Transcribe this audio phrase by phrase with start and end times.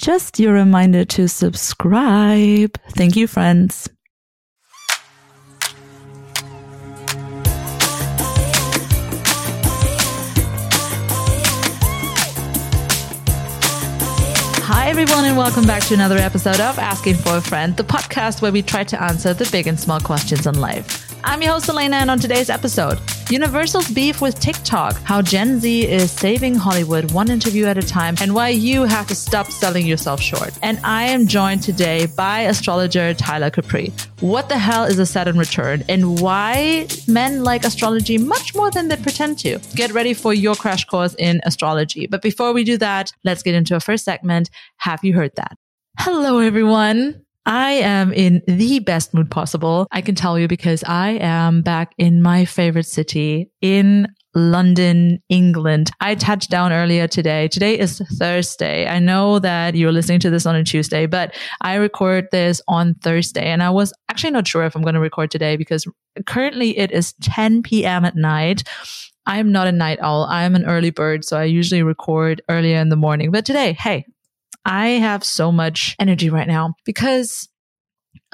[0.00, 2.78] just your reminder to subscribe.
[2.90, 3.88] Thank you, friends.
[14.68, 18.42] Hi, everyone, and welcome back to another episode of Asking for a Friend, the podcast
[18.42, 21.05] where we try to answer the big and small questions in life.
[21.28, 23.00] I'm your host, Elena, and on today's episode,
[23.30, 28.14] Universal's beef with TikTok, how Gen Z is saving Hollywood one interview at a time,
[28.20, 30.56] and why you have to stop selling yourself short.
[30.62, 33.92] And I am joined today by astrologer Tyler Capri.
[34.20, 38.86] What the hell is a Saturn return, and why men like astrology much more than
[38.86, 39.58] they pretend to?
[39.74, 42.06] Get ready for your crash course in astrology.
[42.06, 44.48] But before we do that, let's get into our first segment.
[44.76, 45.58] Have you heard that?
[45.98, 47.25] Hello, everyone.
[47.46, 49.86] I am in the best mood possible.
[49.92, 55.92] I can tell you because I am back in my favorite city in London, England.
[56.00, 57.46] I touched down earlier today.
[57.46, 58.86] Today is Thursday.
[58.88, 62.94] I know that you're listening to this on a Tuesday, but I record this on
[62.94, 63.46] Thursday.
[63.46, 65.86] And I was actually not sure if I'm going to record today because
[66.26, 68.04] currently it is 10 p.m.
[68.04, 68.64] at night.
[69.24, 70.24] I am not a night owl.
[70.24, 71.24] I am an early bird.
[71.24, 73.30] So I usually record earlier in the morning.
[73.30, 74.04] But today, hey,
[74.66, 77.48] I have so much energy right now because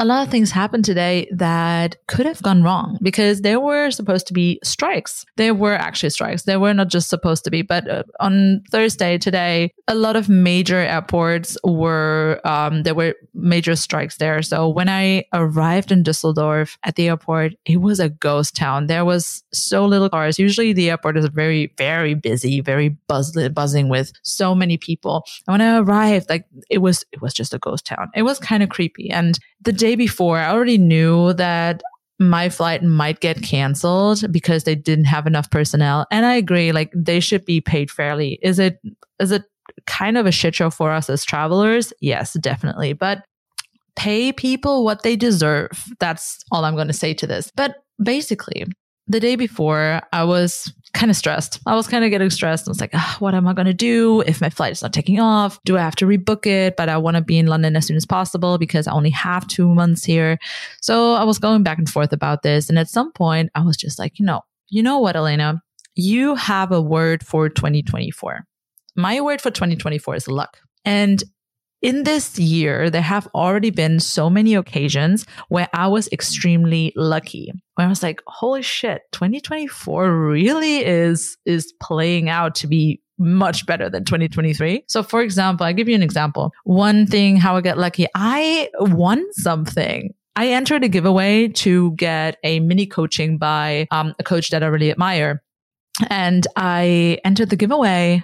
[0.02, 4.26] a lot of things happened today that could have gone wrong because there were supposed
[4.26, 5.24] to be strikes.
[5.36, 6.42] There were actually strikes.
[6.42, 10.28] There were not just supposed to be, but uh, on Thursday today, a lot of
[10.28, 14.42] major airports were, um, there were major strikes there.
[14.42, 18.88] So when I arrived in Düsseldorf at the airport, it was a ghost town.
[18.88, 20.36] There was so little cars.
[20.36, 25.24] Usually the airport is very, very busy, very buzz- buzzing with so many people.
[25.46, 28.10] And when I arrived, like it was, it was just a ghost town.
[28.16, 29.08] It was kind of creepy.
[29.08, 31.82] And the day before, I already knew that
[32.18, 36.06] my flight might get canceled because they didn't have enough personnel.
[36.10, 38.38] And I agree, like they should be paid fairly.
[38.42, 38.78] Is it
[39.18, 39.44] is it
[39.86, 41.92] kind of a shit show for us as travelers?
[42.00, 42.92] Yes, definitely.
[42.92, 43.24] But
[43.96, 45.84] pay people what they deserve.
[45.98, 47.50] That's all I'm going to say to this.
[47.54, 48.66] But basically,
[49.06, 51.60] the day before, I was kind of stressed.
[51.66, 52.68] I was kind of getting stressed.
[52.68, 54.92] I was like, oh, what am I going to do if my flight is not
[54.92, 55.58] taking off?
[55.64, 56.76] Do I have to rebook it?
[56.76, 59.46] But I want to be in London as soon as possible because I only have
[59.48, 60.38] two months here.
[60.80, 62.68] So I was going back and forth about this.
[62.68, 65.62] And at some point, I was just like, you know, you know what, Elena?
[65.94, 68.44] You have a word for 2024.
[68.94, 70.58] My word for 2024 is luck.
[70.84, 71.22] And
[71.82, 77.52] in this year, there have already been so many occasions where I was extremely lucky.
[77.74, 83.66] Where I was like, holy shit, 2024 really is, is playing out to be much
[83.66, 84.84] better than 2023.
[84.88, 86.52] So for example, I give you an example.
[86.64, 90.14] One thing, how I get lucky, I won something.
[90.36, 94.66] I entered a giveaway to get a mini coaching by um, a coach that I
[94.66, 95.42] really admire.
[96.08, 98.22] And I entered the giveaway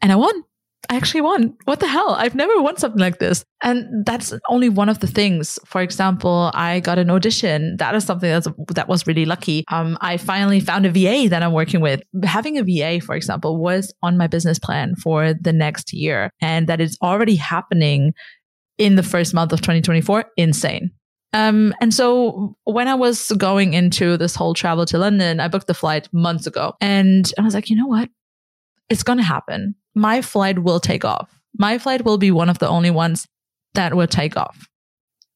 [0.00, 0.44] and I won.
[0.90, 1.54] I actually won.
[1.64, 2.10] What the hell?
[2.10, 3.44] I've never won something like this.
[3.62, 5.58] And that's only one of the things.
[5.64, 7.76] For example, I got an audition.
[7.76, 9.64] That is something that's, that was really lucky.
[9.70, 12.02] Um, I finally found a VA that I'm working with.
[12.24, 16.66] Having a VA, for example, was on my business plan for the next year and
[16.66, 18.12] that is already happening
[18.76, 20.24] in the first month of 2024.
[20.36, 20.90] Insane.
[21.32, 25.68] Um, and so when I was going into this whole travel to London, I booked
[25.68, 28.10] the flight months ago and I was like, you know what?
[28.90, 31.30] It's going to happen my flight will take off.
[31.58, 33.26] My flight will be one of the only ones
[33.74, 34.68] that will take off.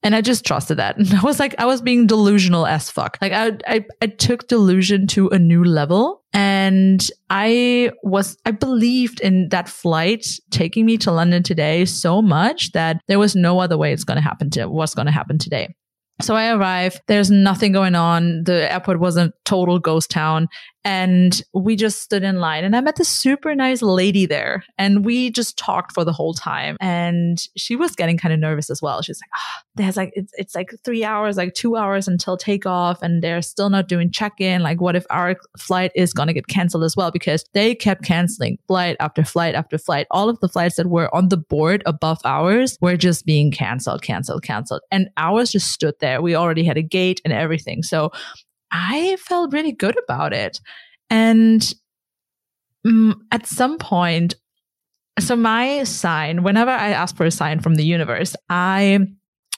[0.02, 0.96] And I just trusted that.
[0.96, 3.18] And I was like, I was being delusional as fuck.
[3.20, 9.20] Like I, I, I took delusion to a new level and I was, I believed
[9.20, 13.76] in that flight taking me to London today so much that there was no other
[13.76, 15.74] way it's going to happen to, what's going to happen today.
[16.22, 18.44] So I arrive, there's nothing going on.
[18.44, 20.48] The airport was a total ghost town.
[20.86, 25.04] And we just stood in line and I met this super nice lady there and
[25.04, 26.76] we just talked for the whole time.
[26.80, 29.02] And she was getting kind of nervous as well.
[29.02, 33.02] She's like, oh, there's like, it's, it's like three hours, like two hours until takeoff
[33.02, 34.62] and they're still not doing check-in.
[34.62, 37.10] Like what if our flight is going to get canceled as well?
[37.10, 40.06] Because they kept canceling flight after flight after flight.
[40.12, 44.02] All of the flights that were on the board above ours were just being canceled,
[44.02, 44.82] canceled, canceled.
[44.92, 46.22] And ours just stood there.
[46.22, 47.82] We already had a gate and everything.
[47.82, 48.12] So
[48.70, 50.60] I felt really good about it.
[51.10, 51.72] And
[52.84, 54.34] um, at some point,
[55.18, 59.06] so my sign, whenever I ask for a sign from the universe, I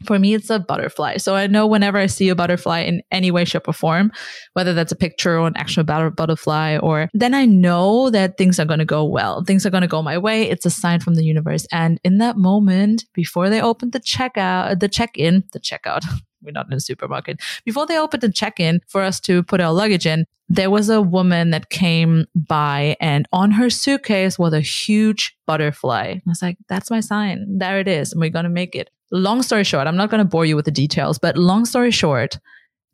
[0.05, 1.17] for me it's a butterfly.
[1.17, 4.13] So i know whenever i see a butterfly in any way shape or form
[4.53, 8.65] whether that's a picture or an actual butterfly or then i know that things are
[8.65, 9.43] going to go well.
[9.45, 10.49] Things are going to go my way.
[10.49, 11.67] It's a sign from the universe.
[11.73, 16.05] And in that moment before they opened the checkout the check-in the checkout
[16.43, 17.41] we're not in a supermarket.
[17.65, 21.03] Before they opened the check-in for us to put our luggage in, there was a
[21.03, 26.15] woman that came by and on her suitcase was a huge butterfly.
[26.15, 27.59] I was like, that's my sign.
[27.59, 28.13] There it is.
[28.13, 28.89] And we're going to make it.
[29.11, 31.91] Long story short, I'm not going to bore you with the details, but long story
[31.91, 32.39] short,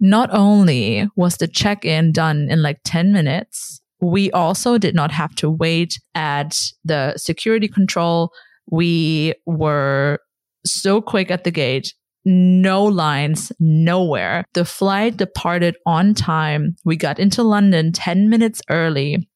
[0.00, 5.35] not only was the check-in done in like 10 minutes, we also did not have
[5.37, 8.32] to wait at the security control.
[8.70, 10.19] We were
[10.67, 11.94] so quick at the gate
[12.25, 14.44] no lines, nowhere.
[14.55, 16.76] The flight departed on time.
[16.85, 19.29] We got into London 10 minutes early.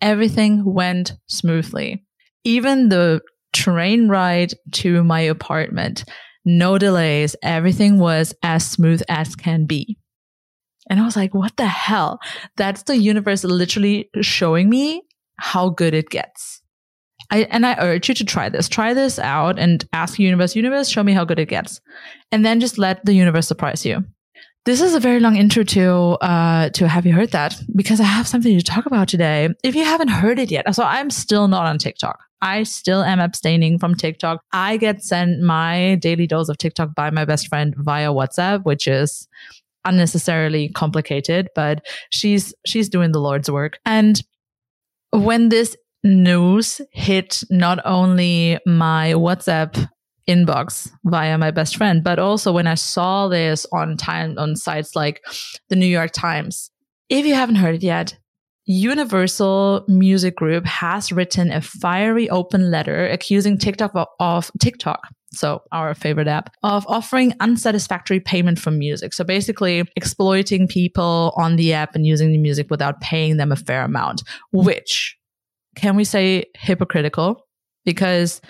[0.00, 2.04] Everything went smoothly.
[2.44, 3.20] Even the
[3.52, 6.04] train ride to my apartment,
[6.44, 7.34] no delays.
[7.42, 9.98] Everything was as smooth as can be.
[10.88, 12.20] And I was like, what the hell?
[12.56, 15.02] That's the universe literally showing me
[15.38, 16.62] how good it gets.
[17.30, 18.68] I, and I urge you to try this.
[18.68, 21.80] Try this out and ask universe, universe, show me how good it gets.
[22.32, 24.04] And then just let the universe surprise you.
[24.64, 25.90] This is a very long intro to
[26.20, 29.48] uh, to have you heard that because I have something to talk about today.
[29.62, 32.18] If you haven't heard it yet, so I'm still not on TikTok.
[32.42, 34.42] I still am abstaining from TikTok.
[34.52, 38.88] I get sent my daily dose of TikTok by my best friend via WhatsApp, which
[38.88, 39.28] is
[39.84, 43.78] unnecessarily complicated, but she's she's doing the Lord's work.
[43.84, 44.20] And
[45.12, 45.76] when this
[46.06, 49.88] news hit not only my WhatsApp
[50.28, 54.96] inbox via my best friend, but also when I saw this on time on sites
[54.96, 55.22] like
[55.68, 56.70] the New York Times.
[57.08, 58.16] If you haven't heard it yet,
[58.64, 65.00] Universal Music Group has written a fiery open letter accusing TikTok of, of TikTok
[65.32, 69.12] so our favorite app, of offering unsatisfactory payment for music.
[69.12, 73.56] So basically exploiting people on the app and using the music without paying them a
[73.56, 75.16] fair amount, which
[75.76, 77.46] can we say hypocritical?
[77.84, 78.40] Because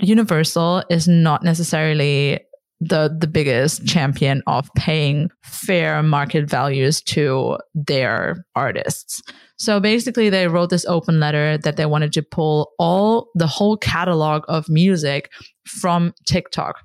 [0.00, 2.40] Universal is not necessarily
[2.80, 9.22] the the biggest champion of paying fair market values to their artists.
[9.56, 13.76] So basically they wrote this open letter that they wanted to pull all the whole
[13.76, 15.30] catalog of music
[15.64, 16.80] from TikTok.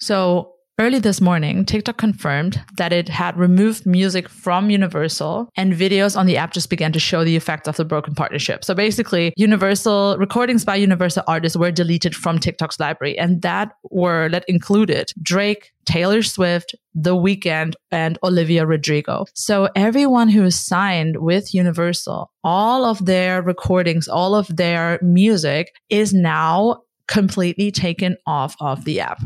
[0.00, 6.16] So Early this morning, TikTok confirmed that it had removed music from Universal and videos
[6.16, 8.64] on the app just began to show the effects of the broken partnership.
[8.64, 14.30] So basically, Universal recordings by Universal artists were deleted from TikTok's library and that were
[14.30, 19.26] that included Drake, Taylor Swift, The Weeknd, and Olivia Rodrigo.
[19.34, 25.74] So everyone who is signed with Universal, all of their recordings, all of their music
[25.90, 29.20] is now completely taken off of the app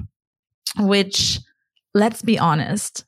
[0.78, 1.40] which
[1.94, 3.05] let's be honest,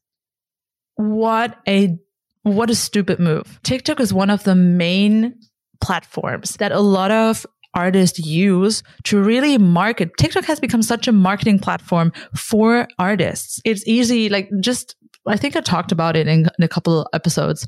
[0.95, 1.99] what a
[2.43, 3.59] what a stupid move.
[3.65, 5.35] TikTok is one of the main
[5.81, 7.45] platforms that a lot of
[7.75, 10.17] artists use to really market.
[10.17, 13.61] TikTok has become such a marketing platform for artists.
[13.65, 17.67] It's easy, like just, I think I talked about it in, in a couple episodes.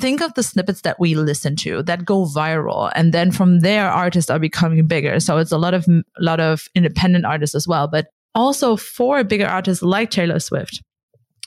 [0.00, 3.90] Think of the snippets that we listen to that go viral, and then from there,
[3.90, 5.20] artists are becoming bigger.
[5.20, 7.86] So it's a lot of a lot of independent artists as well.
[7.86, 10.82] But also for bigger artists like Taylor Swift.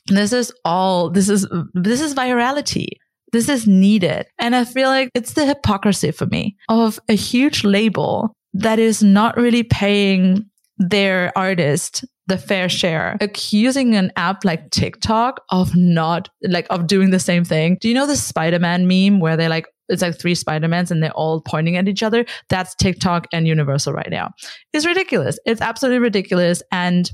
[0.07, 2.87] This is all, this is, this is virality.
[3.33, 4.25] This is needed.
[4.39, 9.03] And I feel like it's the hypocrisy for me of a huge label that is
[9.03, 10.45] not really paying
[10.77, 17.09] their artist the fair share, accusing an app like TikTok of not like of doing
[17.09, 17.77] the same thing.
[17.79, 21.11] Do you know the Spider-Man meme where they like it's like three Spider-Mans and they're
[21.11, 22.25] all pointing at each other.
[22.49, 24.31] That's TikTok and Universal right now.
[24.73, 25.39] It's ridiculous.
[25.45, 26.61] It's absolutely ridiculous.
[26.71, 27.11] And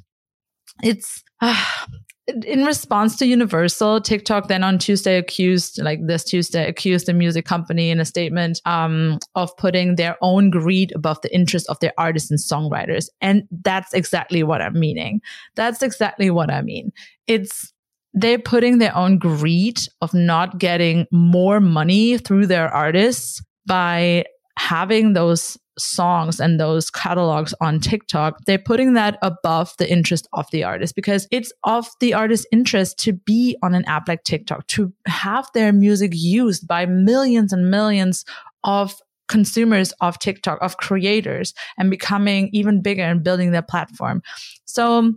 [0.82, 1.66] it's, uh,
[2.46, 7.46] in response to Universal, TikTok then on Tuesday accused, like this Tuesday, accused the music
[7.46, 11.92] company in a statement um, of putting their own greed above the interest of their
[11.98, 13.10] artists and songwriters.
[13.20, 15.22] And that's exactly what I'm meaning.
[15.56, 16.94] That's exactly what I mean.
[17.28, 17.73] It's
[18.14, 24.24] they're putting their own greed of not getting more money through their artists by
[24.58, 30.46] having those songs and those catalogs on TikTok, they're putting that above the interest of
[30.52, 34.68] the artist because it's of the artist's interest to be on an app like TikTok,
[34.68, 38.26] to have their music used by millions and millions
[38.64, 38.96] of
[39.28, 44.22] consumers of TikTok, of creators, and becoming even bigger and building their platform.
[44.66, 45.14] So,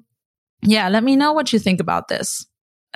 [0.62, 2.46] yeah, let me know what you think about this.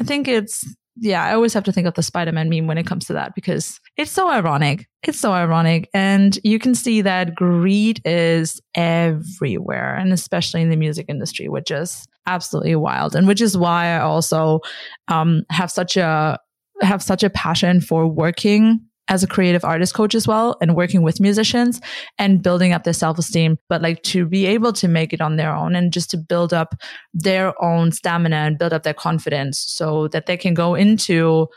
[0.00, 0.64] I think it's
[0.97, 3.35] yeah, I always have to think of the Spider-Man meme when it comes to that
[3.35, 4.87] because it's so ironic.
[5.07, 5.88] It's so ironic.
[5.95, 11.71] And you can see that greed is everywhere, and especially in the music industry, which
[11.71, 13.14] is absolutely wild.
[13.14, 14.61] And which is why I also
[15.09, 16.38] um, have such a
[16.83, 18.80] have such a passion for working
[19.11, 21.81] as a creative artist coach as well and working with musicians
[22.17, 25.55] and building up their self-esteem, but like to be able to make it on their
[25.55, 26.75] own and just to build up
[27.12, 31.49] their own stamina and build up their confidence so that they can go into,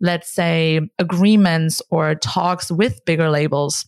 [0.00, 3.86] let's say, agreements or talks with bigger labels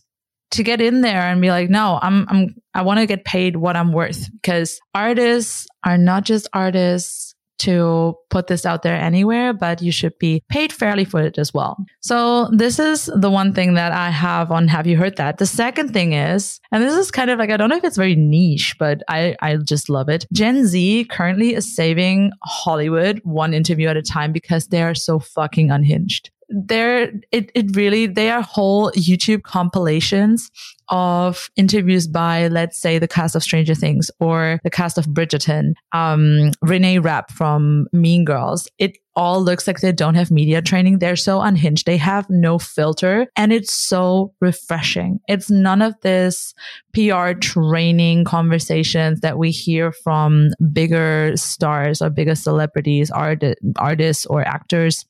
[0.51, 3.57] to get in there and be like, no, I'm, I'm, I want to get paid
[3.57, 4.29] what I'm worth.
[4.31, 10.17] Because artists are not just artists to put this out there anywhere, but you should
[10.19, 11.77] be paid fairly for it as well.
[12.01, 15.37] So this is the one thing that I have on Have You Heard That?
[15.37, 17.97] The second thing is, and this is kind of like, I don't know if it's
[17.97, 20.25] very niche, but I, I just love it.
[20.33, 25.19] Gen Z currently is saving Hollywood one interview at a time because they are so
[25.19, 30.49] fucking unhinged they're it, it really they are whole youtube compilations
[30.89, 35.73] of interviews by let's say the cast of stranger things or the cast of bridgerton
[35.93, 38.67] um renee rapp from mean girls.
[38.77, 40.99] It all looks like they don't have media training.
[40.99, 41.85] They're so unhinged.
[41.85, 45.21] They have no filter and it's so refreshing.
[45.29, 46.53] It's none of this
[46.93, 53.43] pr training conversations that we hear from bigger stars or bigger celebrities art-
[53.77, 55.05] artists or actors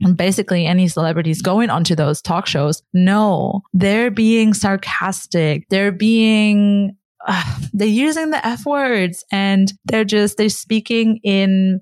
[0.00, 5.68] and basically any celebrities going onto those talk shows no they're being sarcastic.
[5.70, 11.80] They're being uh, they're using the f words and they're just they're speaking in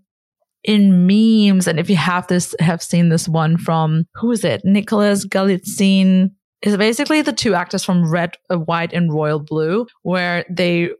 [0.64, 1.66] in memes.
[1.66, 4.62] And if you have this have seen this one from who is it?
[4.64, 6.30] Nicholas galitzine
[6.62, 10.90] is basically the two actors from red uh, white and royal blue where they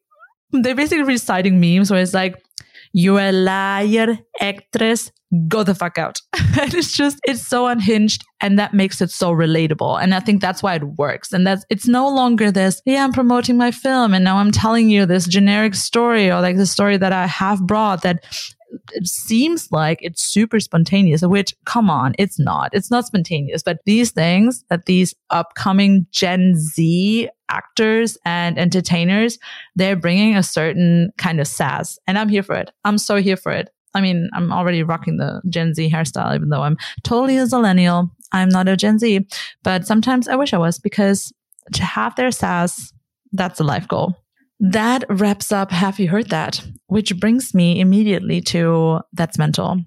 [0.53, 2.41] they're basically reciting memes where it's like
[2.95, 5.11] you're a liar, actress,
[5.49, 6.21] go the fuck out.
[6.61, 10.01] and it's just, it's so unhinged and that makes it so relatable.
[10.01, 11.33] And I think that's why it works.
[11.33, 14.89] And that's, it's no longer this, yeah, I'm promoting my film and now I'm telling
[14.89, 18.25] you this generic story or like the story that I have brought that
[18.93, 22.71] it seems like it's super spontaneous, which come on, it's not.
[22.73, 23.63] It's not spontaneous.
[23.63, 29.39] But these things that these upcoming Gen Z actors and entertainers,
[29.77, 31.99] they're bringing a certain kind of sass.
[32.07, 32.71] And I'm here for it.
[32.85, 33.71] I'm so here for it.
[33.95, 38.11] I mean, I'm already rocking the Gen Z hairstyle, even though I'm totally a millennial.
[38.33, 39.27] I'm not a Gen Z,
[39.63, 41.33] but sometimes I wish I was because
[41.75, 42.93] to have their sass,
[43.33, 44.17] that's a life goal.
[44.61, 46.65] That wraps up Have You Heard That?
[46.87, 49.81] Which brings me immediately to That's Mental.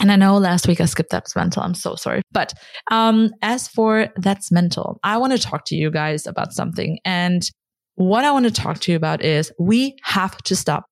[0.00, 1.62] And I know last week I skipped That's Mental.
[1.62, 2.22] I'm so sorry.
[2.32, 2.54] But
[2.90, 6.98] um, as for That's Mental, I want to talk to you guys about something.
[7.04, 7.48] And
[7.96, 10.84] what I want to talk to you about is we have to stop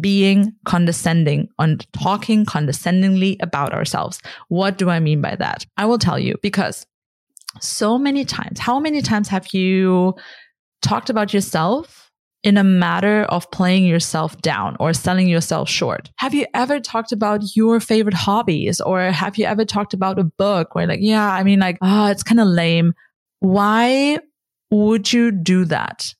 [0.00, 4.20] being condescending on talking condescendingly about ourselves.
[4.48, 5.66] What do I mean by that?
[5.76, 6.86] I will tell you because
[7.60, 10.14] so many times, how many times have you
[10.82, 12.03] talked about yourself
[12.44, 16.10] in a matter of playing yourself down or selling yourself short.
[16.18, 20.24] Have you ever talked about your favorite hobbies or have you ever talked about a
[20.24, 22.92] book where like, yeah, I mean like, ah, oh, it's kind of lame.
[23.40, 24.18] Why
[24.70, 26.12] would you do that?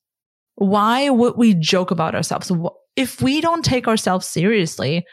[0.55, 2.51] Why would we joke about ourselves?
[2.95, 5.05] If we don't take ourselves seriously,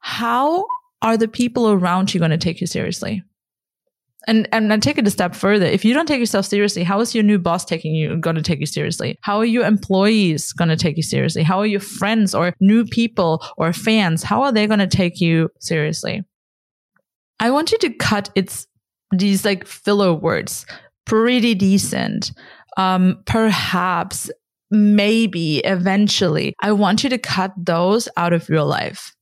[0.00, 0.66] how
[1.00, 3.22] are the people around you going to take you seriously?
[4.26, 5.66] And and I take it a step further.
[5.66, 8.42] If you don't take yourself seriously, how is your new boss taking you going to
[8.42, 9.18] take you seriously?
[9.22, 11.42] How are your employees going to take you seriously?
[11.42, 14.22] How are your friends or new people or fans?
[14.22, 16.22] How are they going to take you seriously?
[17.40, 18.66] I want you to cut its
[19.10, 20.66] these like filler words.
[21.04, 22.32] Pretty decent.
[22.76, 24.30] Um, perhaps,
[24.70, 26.54] maybe, eventually.
[26.60, 29.14] I want you to cut those out of your life.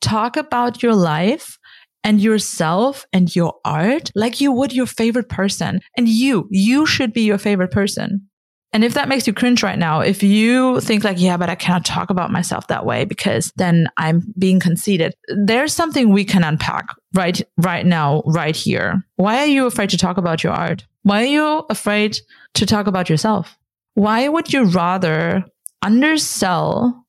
[0.00, 1.58] Talk about your life
[2.06, 5.80] and yourself and your art like you would your favorite person.
[5.96, 8.28] And you, you should be your favorite person.
[8.72, 11.56] And if that makes you cringe right now, if you think like, yeah, but I
[11.56, 16.44] cannot talk about myself that way because then I'm being conceited, there's something we can
[16.44, 19.04] unpack right, right now, right here.
[19.16, 20.84] Why are you afraid to talk about your art?
[21.02, 22.18] Why are you afraid
[22.54, 23.58] to talk about yourself?
[23.94, 25.44] Why would you rather
[25.82, 27.04] undersell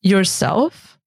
[0.00, 0.97] yourself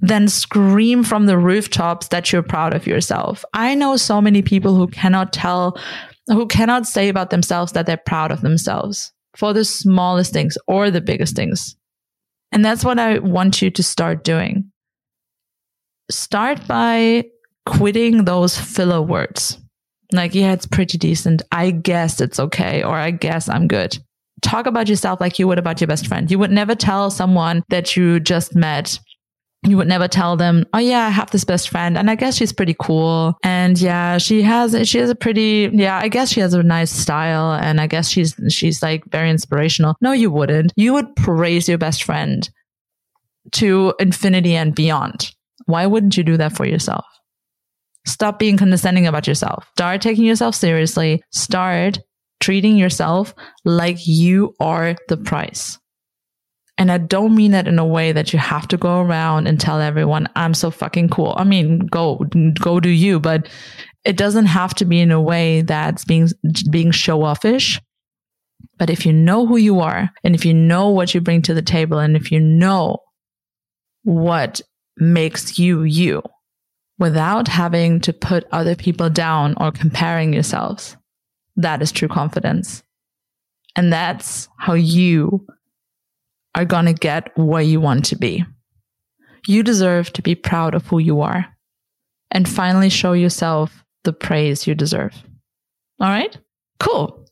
[0.00, 3.44] then scream from the rooftops that you're proud of yourself.
[3.54, 5.78] I know so many people who cannot tell,
[6.26, 10.90] who cannot say about themselves that they're proud of themselves for the smallest things or
[10.90, 11.76] the biggest things.
[12.52, 14.70] And that's what I want you to start doing.
[16.10, 17.24] Start by
[17.64, 19.58] quitting those filler words.
[20.12, 21.42] Like, yeah, it's pretty decent.
[21.50, 22.82] I guess it's okay.
[22.82, 23.98] Or I guess I'm good.
[24.42, 26.30] Talk about yourself like you would about your best friend.
[26.30, 29.00] You would never tell someone that you just met
[29.62, 32.36] you would never tell them, oh yeah, I have this best friend and I guess
[32.36, 33.36] she's pretty cool.
[33.42, 36.92] And yeah, she has, she has a pretty, yeah, I guess she has a nice
[36.92, 39.96] style and I guess she's, she's like very inspirational.
[40.00, 40.72] No, you wouldn't.
[40.76, 42.48] You would praise your best friend
[43.52, 45.32] to infinity and beyond.
[45.66, 47.04] Why wouldn't you do that for yourself?
[48.06, 49.66] Stop being condescending about yourself.
[49.72, 51.22] Start taking yourself seriously.
[51.32, 51.98] Start
[52.38, 53.34] treating yourself
[53.64, 55.78] like you are the price.
[56.78, 59.58] And I don't mean that in a way that you have to go around and
[59.58, 61.34] tell everyone, I'm so fucking cool.
[61.36, 62.26] I mean, go,
[62.60, 63.48] go do you, but
[64.04, 66.28] it doesn't have to be in a way that's being,
[66.70, 67.80] being show offish.
[68.78, 71.54] But if you know who you are and if you know what you bring to
[71.54, 72.98] the table and if you know
[74.02, 74.60] what
[74.98, 76.22] makes you you
[76.98, 80.96] without having to put other people down or comparing yourselves,
[81.56, 82.82] that is true confidence.
[83.76, 85.46] And that's how you
[86.56, 88.44] are going to get where you want to be.
[89.46, 91.46] You deserve to be proud of who you are
[92.32, 95.14] and finally show yourself the praise you deserve.
[96.00, 96.36] All right?
[96.80, 97.24] Cool.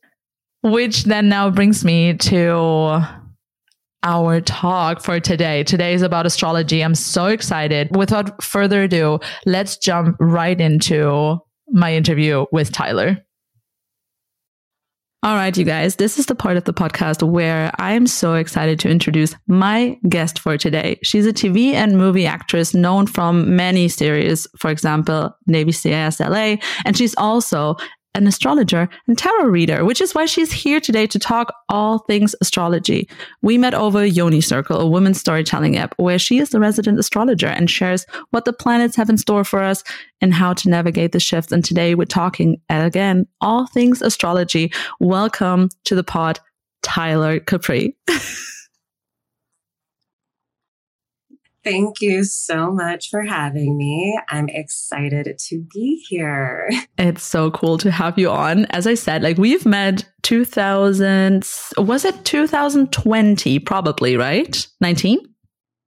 [0.61, 3.01] Which then now brings me to
[4.03, 5.63] our talk for today.
[5.63, 6.81] Today is about astrology.
[6.81, 7.95] I'm so excited.
[7.95, 11.39] Without further ado, let's jump right into
[11.69, 13.24] my interview with Tyler.
[15.25, 18.35] All right, you guys, this is the part of the podcast where I am so
[18.35, 20.99] excited to introduce my guest for today.
[21.01, 26.57] She's a TV and movie actress known from many series, for example, Navy CIS LA,
[26.85, 27.75] and she's also
[28.15, 32.33] an astrologer and tarot reader, which is why she's here today to talk all things
[32.41, 33.07] astrology.
[33.41, 37.47] We met over Yoni Circle, a women's storytelling app, where she is the resident astrologer
[37.47, 39.83] and shares what the planets have in store for us
[40.21, 41.51] and how to navigate the shifts.
[41.51, 44.71] And today we're talking again all things astrology.
[44.99, 46.39] Welcome to the pod,
[46.81, 47.95] Tyler Capri.
[51.65, 54.15] Thank you so much for having me.
[54.29, 56.69] I'm excited to be here.
[56.97, 58.65] It's so cool to have you on.
[58.65, 61.45] As I said, like we've met 2000,
[61.77, 63.59] was it 2020?
[63.59, 64.67] Probably, right?
[64.79, 65.19] 19?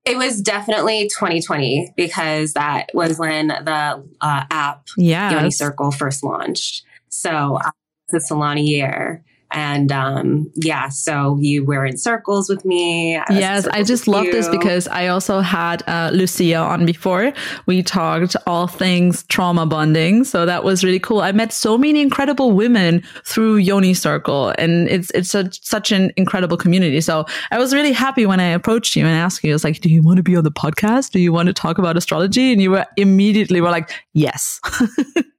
[0.05, 6.25] It was definitely 2020 because that was when the uh, app yeah Yoni Circle first
[6.25, 6.85] launched.
[7.09, 7.71] So uh,
[8.09, 9.25] it's a Solana year.
[9.51, 13.17] And um, yeah, so you were in circles with me.
[13.17, 14.33] I yes, I just love you.
[14.33, 17.33] this because I also had uh, Lucia on before.
[17.67, 21.21] We talked all things trauma bonding, so that was really cool.
[21.21, 26.13] I met so many incredible women through Yoni Circle, and it's it's a, such an
[26.17, 27.01] incredible community.
[27.01, 29.81] So I was really happy when I approached you and asked you, I was like,
[29.81, 31.13] "Do you want to be on the podcast?
[31.13, 34.61] Do you want to talk about astrology?" And you were immediately were like, "Yes."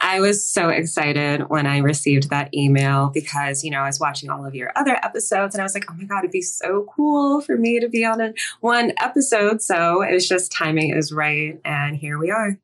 [0.00, 4.30] I was so excited when I received that email because, you know, I was watching
[4.30, 6.86] all of your other episodes and I was like, oh my God, it'd be so
[6.94, 9.60] cool for me to be on a, one episode.
[9.60, 11.60] So it was just timing is right.
[11.64, 12.58] And here we are.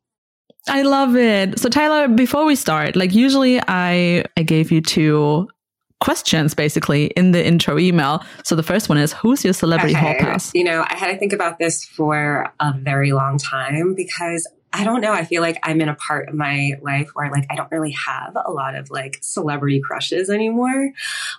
[0.69, 1.59] I love it.
[1.59, 5.49] So Tyler, before we start, like usually I, I gave you two
[6.01, 8.25] questions basically in the intro email.
[8.45, 10.05] So the first one is who's your celebrity okay.
[10.05, 10.53] hall pass?
[10.55, 14.83] You know, I had to think about this for a very long time because I
[14.83, 15.13] don't know.
[15.13, 17.93] I feel like I'm in a part of my life where like I don't really
[17.93, 20.91] have a lot of like celebrity crushes anymore.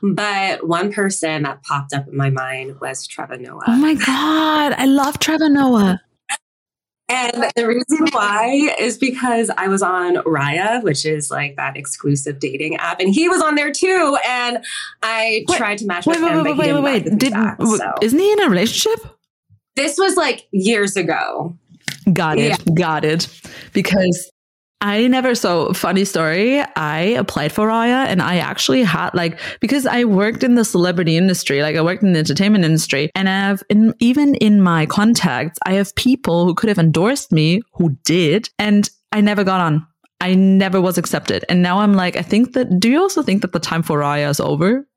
[0.01, 3.63] But one person that popped up in my mind was Trevor Noah.
[3.67, 4.73] Oh my God.
[4.77, 6.01] I love Trevor Noah.
[7.07, 12.39] And the reason why is because I was on Raya, which is like that exclusive
[12.39, 14.17] dating app, and he was on there too.
[14.25, 14.63] And
[15.03, 17.19] I wait, tried to match wait, with wait, him, wait, but wait, wait, wait.
[17.19, 17.93] Did, that, so.
[18.01, 19.05] Isn't he in a relationship?
[19.75, 21.55] This was like years ago.
[22.13, 22.49] Got it.
[22.49, 22.73] Yeah.
[22.73, 23.27] Got it.
[23.73, 24.31] Because
[24.81, 26.61] I never, so funny story.
[26.75, 31.17] I applied for Raya and I actually had like, because I worked in the celebrity
[31.17, 34.85] industry, like I worked in the entertainment industry and I have, in, even in my
[34.85, 38.49] contacts, I have people who could have endorsed me who did.
[38.59, 39.87] And I never got on.
[40.21, 41.45] I never was accepted.
[41.49, 43.99] And now I'm like, I think that, do you also think that the time for
[43.99, 44.87] Raya is over?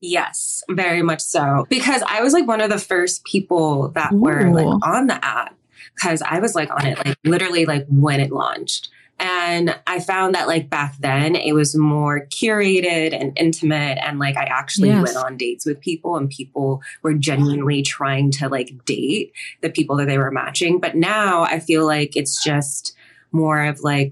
[0.00, 1.66] Yes, very much so.
[1.70, 4.20] Because I was like one of the first people that Ooh.
[4.20, 5.56] were like on the app
[5.94, 8.90] because I was like on it like literally like when it launched.
[9.20, 13.98] And I found that like back then it was more curated and intimate.
[14.02, 15.04] And like I actually yes.
[15.04, 19.96] went on dates with people and people were genuinely trying to like date the people
[19.96, 20.80] that they were matching.
[20.80, 22.96] But now I feel like it's just
[23.30, 24.10] more of like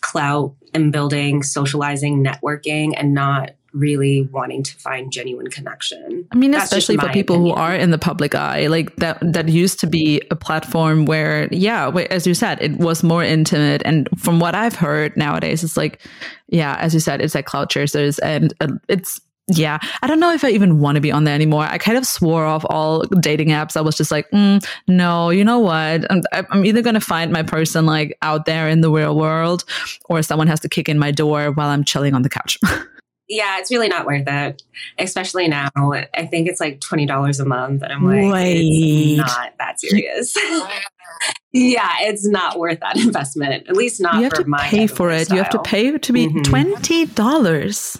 [0.00, 6.26] clout and building, socializing, networking, and not really wanting to find genuine connection.
[6.30, 7.56] I mean, That's especially for people opinion.
[7.56, 11.48] who are in the public eye, like that, that used to be a platform where,
[11.52, 13.82] yeah, as you said, it was more intimate.
[13.84, 16.00] And from what I've heard nowadays, it's like,
[16.48, 20.32] yeah, as you said, it's like cloud chasers and uh, it's, yeah, I don't know
[20.32, 21.64] if I even want to be on there anymore.
[21.64, 23.76] I kind of swore off all dating apps.
[23.76, 26.10] I was just like, mm, no, you know what?
[26.10, 29.64] I'm, I'm either going to find my person like out there in the real world
[30.04, 32.58] or someone has to kick in my door while I'm chilling on the couch.
[33.32, 34.62] yeah, it's really not worth it,
[34.98, 35.70] especially now.
[36.14, 39.18] I think it's like twenty dollars a month, and I'm like, Wait.
[39.18, 40.36] it's not that serious.
[41.52, 43.68] yeah, it's not worth that investment.
[43.68, 45.30] At least not you have for to my pay for it.
[45.30, 46.44] You have to pay to be Mhm.
[46.44, 47.98] twenty dollars.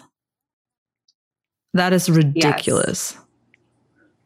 [1.73, 3.17] That is ridiculous.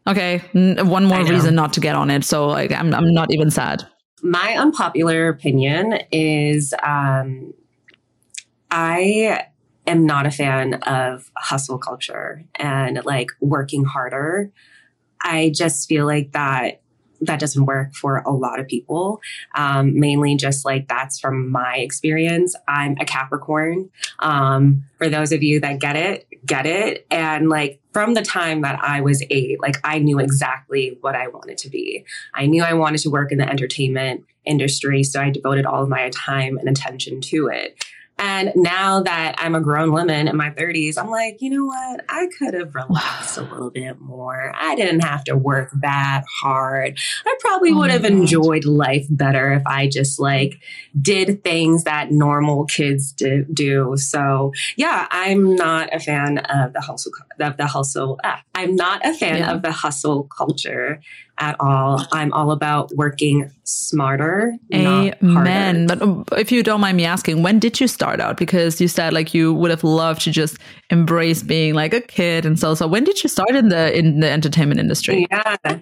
[0.09, 2.25] Okay, n- one more reason not to get on it.
[2.25, 3.87] So like, I'm I'm not even sad.
[4.23, 7.55] My unpopular opinion is um,
[8.73, 9.47] I
[9.87, 14.51] am not a fan of hustle culture and like working harder.
[15.22, 16.83] I just feel like that
[17.22, 19.20] that doesn't work for a lot of people.
[19.55, 22.55] Um, mainly just like that's from my experience.
[22.68, 23.90] I'm a Capricorn.
[24.18, 27.07] Um, for those of you that get it, get it.
[27.11, 31.29] And like from the time that I was eight, like I knew exactly what I
[31.29, 32.05] wanted to be.
[32.35, 35.03] I knew I wanted to work in the entertainment industry.
[35.03, 37.83] So I devoted all of my time and attention to it.
[38.18, 42.05] And now that I'm a grown woman in my 30s, I'm like, you know what?
[42.09, 44.52] I could have relaxed a little bit more.
[44.57, 46.98] I didn't have to work that hard.
[47.26, 48.12] I probably Oh would have God.
[48.12, 50.61] enjoyed life better if I just like
[51.00, 53.44] did things that normal kids do.
[53.52, 53.94] do.
[53.96, 58.18] So yeah, I'm not a fan of the hustle of the hustle.
[58.24, 59.52] Ah, I'm not a fan Yeah.
[59.52, 61.00] of the hustle culture
[61.38, 62.05] at all.
[62.12, 65.38] I'm all about working smarter, not harder.
[65.38, 65.87] Amen.
[65.87, 68.37] But um, if you don't mind me asking, when did you start out?
[68.37, 70.59] Because you said like you would have loved to just
[70.90, 72.87] embrace being like a kid and so so.
[72.87, 75.27] When did you start in the in the entertainment industry?
[75.31, 75.81] Yeah.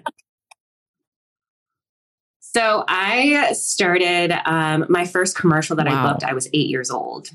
[2.39, 6.13] So I started um, my first commercial that I Wow.
[6.13, 6.23] booked.
[6.23, 7.29] I was eight years old.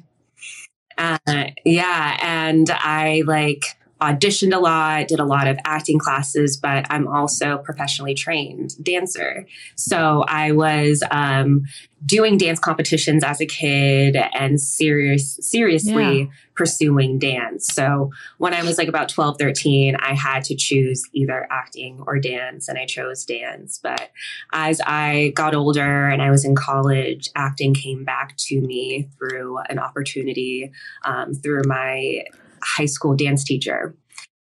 [0.96, 1.18] Uh,
[1.64, 3.64] yeah, and I like
[4.00, 9.46] auditioned a lot, did a lot of acting classes, but I'm also professionally trained dancer.
[9.76, 11.64] So I was um,
[12.04, 17.66] doing dance competitions as a kid and serious seriously pursuing dance.
[17.72, 22.18] So when I was like about 12, 13, I had to choose either acting or
[22.18, 23.80] dance, and I chose dance.
[23.82, 24.10] But
[24.52, 29.58] as I got older and I was in college, acting came back to me through
[29.70, 30.70] an opportunity
[31.04, 32.24] um, through my
[32.62, 33.94] high school dance teacher.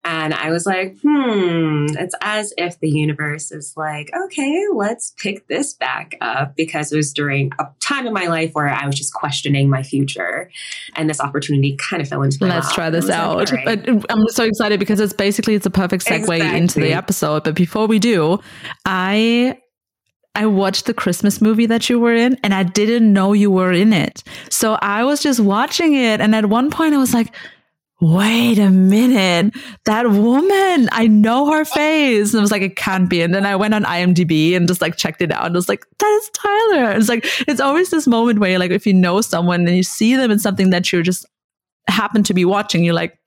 [0.06, 5.48] And I was like, hmm, it's as if the universe is like, okay, let's pick
[5.48, 8.96] this back up because it was during a time in my life where I was
[8.96, 10.50] just questioning my future.
[10.94, 12.74] And this opportunity kind of fell into my Let's lap.
[12.74, 13.50] try this like, out.
[13.50, 13.88] all right.
[14.10, 17.44] I'm so excited because it's basically it's a perfect segue into the episode.
[17.44, 18.40] But before we do,
[18.84, 19.58] I
[20.34, 23.72] I watched the Christmas movie that you were in and I didn't know you were
[23.72, 24.22] in it.
[24.50, 27.34] So I was just watching it and at one point I was like,
[28.00, 29.54] wait a minute,
[29.84, 32.32] that woman, I know her face.
[32.32, 33.22] And I was like, it can't be.
[33.22, 35.86] And then I went on IMDb and just like checked it out and was like,
[35.98, 36.92] that is Tyler.
[36.92, 39.82] It's like, it's always this moment where you're like, if you know someone and you
[39.82, 41.24] see them in something that you're just
[41.88, 43.18] happen to be watching, you're like,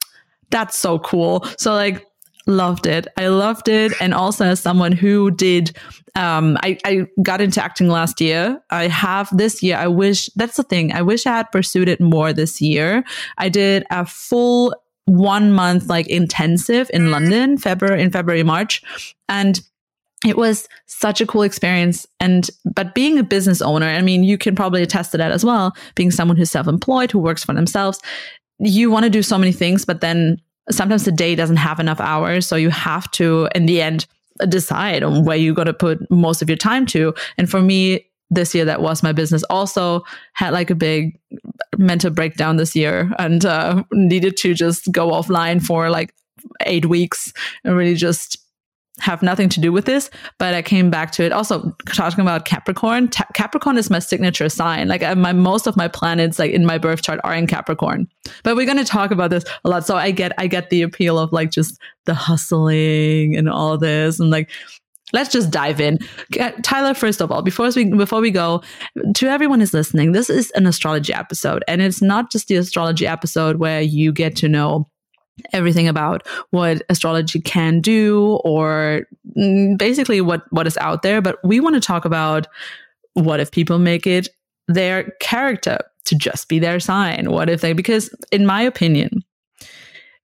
[0.49, 1.45] that's so cool.
[1.57, 2.05] So like,
[2.47, 3.07] loved it.
[3.17, 3.93] I loved it.
[4.01, 5.77] And also as someone who did,
[6.15, 8.59] um, I, I got into acting last year.
[8.69, 9.77] I have this year.
[9.77, 10.93] I wish that's the thing.
[10.93, 13.03] I wish I had pursued it more this year.
[13.37, 14.73] I did a full
[15.05, 18.81] one month like intensive in London, February, in February, March.
[19.29, 19.61] And
[20.25, 22.07] it was such a cool experience.
[22.19, 25.45] And, but being a business owner, I mean, you can probably attest to that as
[25.45, 25.75] well.
[25.95, 27.99] Being someone who's self employed, who works for themselves,
[28.59, 31.99] you want to do so many things, but then sometimes the day doesn't have enough
[31.99, 32.47] hours.
[32.47, 34.05] So you have to, in the end,
[34.49, 37.13] decide on where you're going to put most of your time to.
[37.37, 39.43] And for me, this year, that was my business.
[39.43, 40.03] Also
[40.33, 41.17] had like a big
[41.77, 46.13] mental breakdown this year and uh, needed to just go offline for like
[46.65, 47.31] eight weeks
[47.63, 48.37] and really just
[48.99, 51.31] have nothing to do with this, but I came back to it.
[51.31, 54.87] Also, talking about Capricorn, Capricorn is my signature sign.
[54.87, 58.07] Like my most of my planets, like in my birth chart, are in Capricorn.
[58.43, 59.85] But we're going to talk about this a lot.
[59.85, 64.19] So I get, I get the appeal of like just the hustling and all this,
[64.19, 64.49] and like
[65.13, 65.99] let's just dive in.
[66.39, 68.61] Uh, Tyler, first of all, before we before we go,
[69.15, 73.07] to everyone who's listening, this is an astrology episode, and it's not just the astrology
[73.07, 74.87] episode where you get to know
[75.53, 79.03] everything about what astrology can do or
[79.37, 82.47] mm, basically what what is out there but we want to talk about
[83.13, 84.27] what if people make it
[84.67, 87.31] their character to just be their sign?
[87.31, 89.23] What if they because in my opinion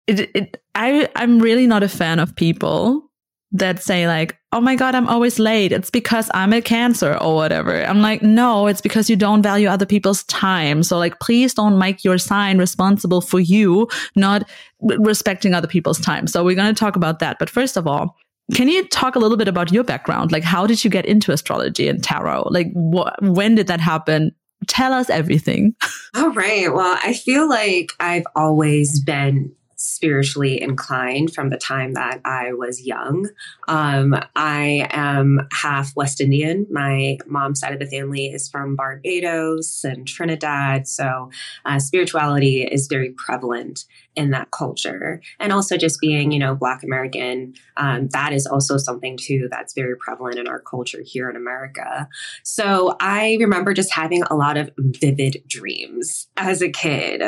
[0.07, 3.10] it, it i i'm really not a fan of people
[3.53, 5.73] that say like oh my god i'm always late.
[5.73, 7.83] It's because i'm a cancer or whatever.
[7.85, 10.83] I'm like no it's because you don't value other people's time.
[10.83, 14.49] So like please don't make your sign responsible for you not
[14.81, 16.27] respecting other people's time.
[16.27, 17.39] So we're going to talk about that.
[17.39, 18.17] But first of all
[18.55, 20.33] can you talk a little bit about your background?
[20.33, 22.49] Like how did you get into astrology and tarot?
[22.51, 24.33] Like what when did that happen?
[24.67, 25.75] Tell us everything.
[26.15, 26.73] All right.
[26.73, 29.53] Well, I feel like I've always been
[29.83, 33.31] spiritually inclined from the time that I was young.
[33.67, 36.67] Um, I am half West Indian.
[36.71, 40.87] My mom's side of the family is from Barbados and Trinidad.
[40.87, 41.31] So
[41.65, 45.23] uh, spirituality is very prevalent in that culture.
[45.39, 49.73] And also just being, you know, Black American, um, that is also something too that's
[49.73, 52.07] very prevalent in our culture here in America.
[52.43, 57.23] So I remember just having a lot of vivid dreams as a kid.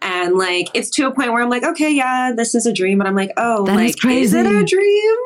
[0.00, 2.98] And like, it's to a point where I'm like, okay, yeah, this is a dream.
[2.98, 5.16] But I'm like, oh, that like, is, is it a dream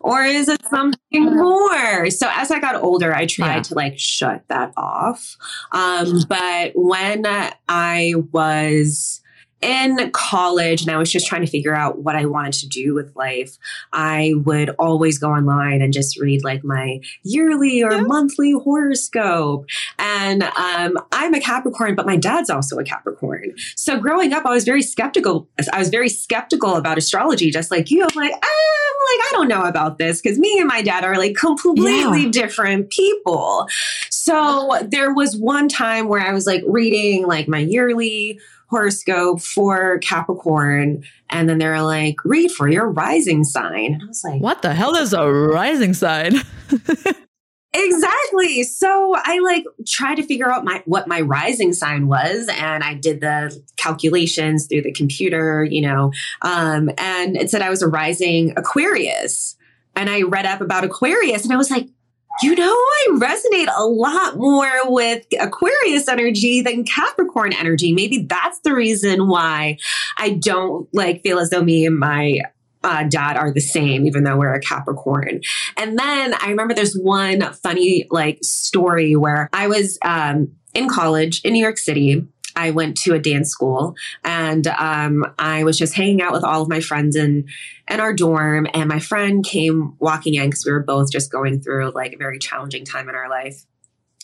[0.00, 2.10] or is it something more?
[2.10, 3.62] So as I got older, I tried yeah.
[3.62, 5.36] to like shut that off.
[5.72, 7.24] Um, but when
[7.68, 9.19] I was,
[9.62, 12.94] in college and I was just trying to figure out what I wanted to do
[12.94, 13.58] with life,
[13.92, 18.00] I would always go online and just read like my yearly or yeah.
[18.02, 19.66] monthly horoscope.
[19.98, 23.54] And um, I'm a Capricorn, but my dad's also a Capricorn.
[23.76, 25.48] So growing up, I was very skeptical.
[25.72, 28.02] I was very skeptical about astrology, just like you.
[28.02, 31.04] I'm like, ah, I'm like, I don't know about this because me and my dad
[31.04, 32.30] are like completely yeah.
[32.30, 33.68] different people.
[34.10, 39.98] So there was one time where I was like reading like my yearly horoscope for
[39.98, 41.02] Capricorn.
[41.28, 43.94] And then they're like, read for your rising sign.
[43.94, 46.36] And I was like, what the hell is a rising sign?
[47.74, 48.62] exactly.
[48.62, 52.48] So I like tried to figure out my what my rising sign was.
[52.48, 57.70] And I did the calculations through the computer, you know, um, and it said I
[57.70, 59.56] was a rising Aquarius.
[59.96, 61.88] And I read up about Aquarius and I was like,
[62.42, 67.92] you know, I resonate a lot more with Aquarius energy than Capricorn energy.
[67.92, 69.78] Maybe that's the reason why
[70.16, 72.40] I don't like feel as though me and my
[72.82, 75.40] uh, dad are the same, even though we're a Capricorn.
[75.76, 81.42] And then I remember there's one funny like story where I was um, in college
[81.44, 82.26] in New York City
[82.60, 86.60] I went to a dance school and um, I was just hanging out with all
[86.60, 87.46] of my friends in,
[87.88, 88.66] in our dorm.
[88.74, 92.18] And my friend came walking in because we were both just going through like a
[92.18, 93.64] very challenging time in our life.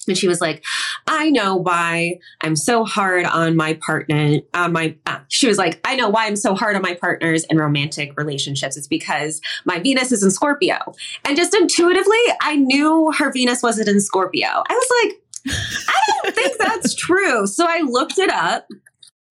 [0.06, 0.62] And she was like,
[1.06, 4.40] I know why I'm so hard on my partner.
[4.52, 7.44] On my, uh, she was like, I know why I'm so hard on my partners
[7.44, 8.76] in romantic relationships.
[8.76, 10.76] It's because my Venus is in Scorpio.
[11.24, 14.46] And just intuitively, I knew her Venus wasn't in Scorpio.
[14.46, 17.46] I was like, I don't think that's true.
[17.46, 18.66] So I looked it up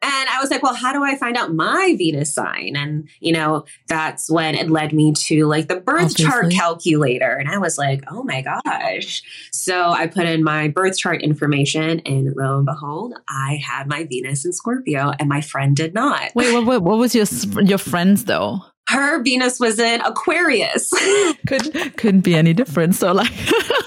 [0.06, 2.75] and I was like, well, how do I find out my Venus sign?
[2.75, 6.25] And, you know, that's when it led me to like the birth Obviously.
[6.25, 7.36] chart calculator.
[7.36, 9.23] And I was like, oh my gosh.
[9.51, 14.04] So I put in my birth chart information and lo and behold, I had my
[14.04, 16.30] Venus in Scorpio and my friend did not.
[16.36, 17.25] Wait, what, what, what was your,
[17.63, 18.60] your friend's though?
[18.89, 20.91] Her Venus was in Aquarius.
[21.47, 22.93] Could, couldn't be any different.
[22.93, 23.32] So like.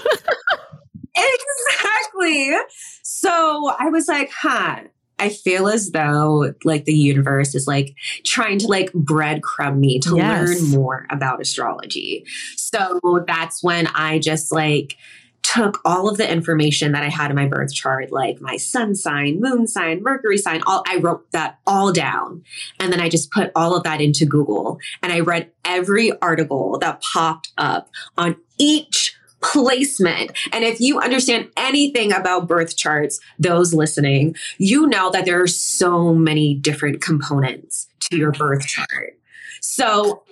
[2.21, 2.55] exactly.
[3.03, 4.81] So I was like, huh.
[5.21, 10.15] I feel as though like the universe is like trying to like breadcrumb me to
[10.15, 10.47] yes.
[10.47, 12.25] learn more about astrology.
[12.55, 14.95] So that's when I just like
[15.41, 18.95] took all of the information that I had in my birth chart, like my sun
[18.95, 22.43] sign, moon sign, Mercury sign, all I wrote that all down.
[22.79, 26.77] And then I just put all of that into Google and I read every article
[26.79, 30.31] that popped up on each placement.
[30.51, 35.47] And if you understand anything about birth charts, those listening, you know that there are
[35.47, 39.17] so many different components to your birth chart.
[39.61, 40.23] So,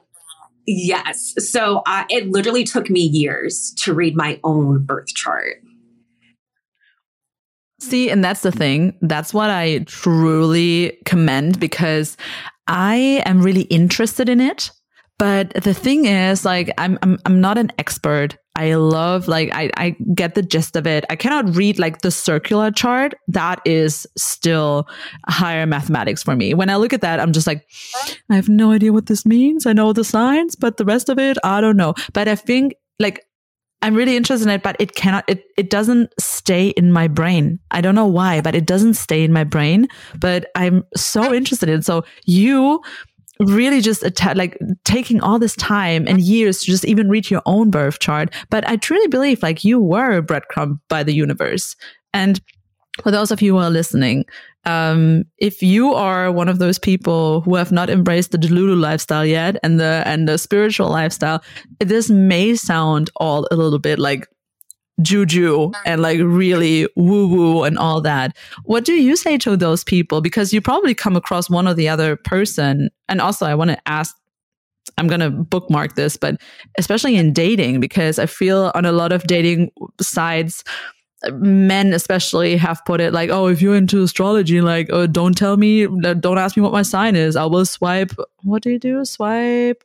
[0.65, 1.33] yes.
[1.37, 5.61] So, uh, it literally took me years to read my own birth chart.
[7.79, 8.97] See, and that's the thing.
[9.01, 12.17] That's what I truly commend because
[12.67, 14.71] I am really interested in it.
[15.19, 18.37] But the thing is, like, I'm, I'm, I'm not an expert.
[18.55, 21.05] I love, like, I, I get the gist of it.
[21.09, 23.15] I cannot read like the circular chart.
[23.27, 24.87] That is still
[25.27, 26.53] higher mathematics for me.
[26.53, 27.67] When I look at that, I'm just like,
[28.29, 29.65] I have no idea what this means.
[29.65, 31.95] I know the signs, but the rest of it, I don't know.
[32.13, 33.23] But I think like
[33.81, 37.59] I'm really interested in it, but it cannot, it, it doesn't stay in my brain.
[37.69, 39.87] I don't know why, but it doesn't stay in my brain,
[40.19, 41.85] but I'm so interested in it.
[41.85, 42.81] So you
[43.39, 44.03] really just
[44.35, 48.33] like taking all this time and years to just even read your own birth chart.
[48.49, 51.75] But I truly believe like you were a breadcrumb by the universe.
[52.13, 52.41] And
[53.03, 54.25] for those of you who are listening,
[54.65, 59.25] um, if you are one of those people who have not embraced the Delulu lifestyle
[59.25, 61.41] yet and the and the spiritual lifestyle,
[61.79, 64.27] this may sound all a little bit like
[65.01, 68.35] juju and like really woo woo and all that.
[68.63, 70.21] What do you say to those people?
[70.21, 72.89] Because you probably come across one or the other person.
[73.07, 74.15] And also, I want to ask
[74.97, 76.39] I'm going to bookmark this, but
[76.77, 80.63] especially in dating, because I feel on a lot of dating sites,
[81.33, 85.57] men especially have put it like, oh, if you're into astrology, like, oh, don't tell
[85.57, 87.35] me, don't ask me what my sign is.
[87.35, 88.13] I will swipe.
[88.43, 89.03] What do you do?
[89.03, 89.83] Swipe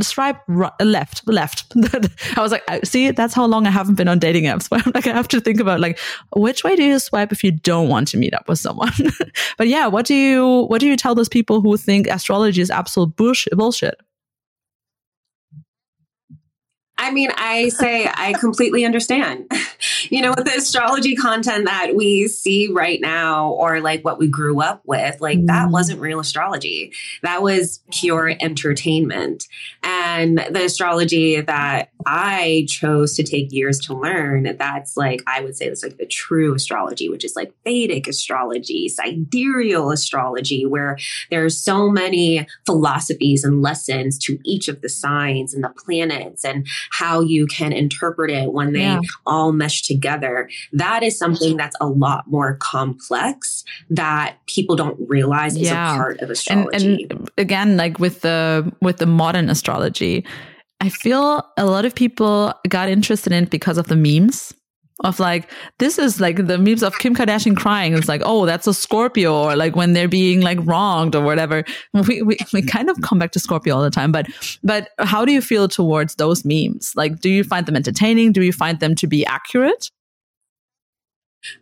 [0.00, 1.72] swipe right, left, left.
[2.36, 4.70] I was like, see, that's how long I haven't been on dating apps.
[4.70, 5.98] Where I'm like, I have to think about like,
[6.34, 8.92] which way do you swipe if you don't want to meet up with someone?
[9.58, 12.70] but yeah, what do you what do you tell those people who think astrology is
[12.70, 14.00] absolute bullshit?
[16.98, 19.50] I mean, I say I completely understand.
[20.10, 24.26] you know, with the astrology content that we see right now, or like what we
[24.26, 25.46] grew up with, like mm.
[25.46, 26.92] that wasn't real astrology.
[27.22, 29.46] That was pure entertainment.
[29.82, 35.56] And the astrology that I chose to take years to learn, that's like, I would
[35.56, 40.98] say it's like the true astrology, which is like Vedic astrology, sidereal astrology, where
[41.30, 46.66] there's so many philosophies and lessons to each of the signs and the planets and
[46.90, 49.00] how you can interpret it when they yeah.
[49.26, 50.48] all mesh together.
[50.72, 55.94] That is something that's a lot more complex that people don't realize yeah.
[55.94, 57.04] a part of astrology.
[57.04, 60.24] And, and again, like with the with the modern astrology,
[60.80, 64.54] I feel a lot of people got interested in it because of the memes
[65.04, 67.94] of like this is like the memes of Kim Kardashian crying.
[67.94, 71.64] It's like, oh, that's a Scorpio, or like when they're being like wronged or whatever.
[71.94, 74.26] We, we we kind of come back to Scorpio all the time, but
[74.62, 76.92] but how do you feel towards those memes?
[76.96, 78.32] Like, do you find them entertaining?
[78.32, 79.90] Do you find them to be accurate?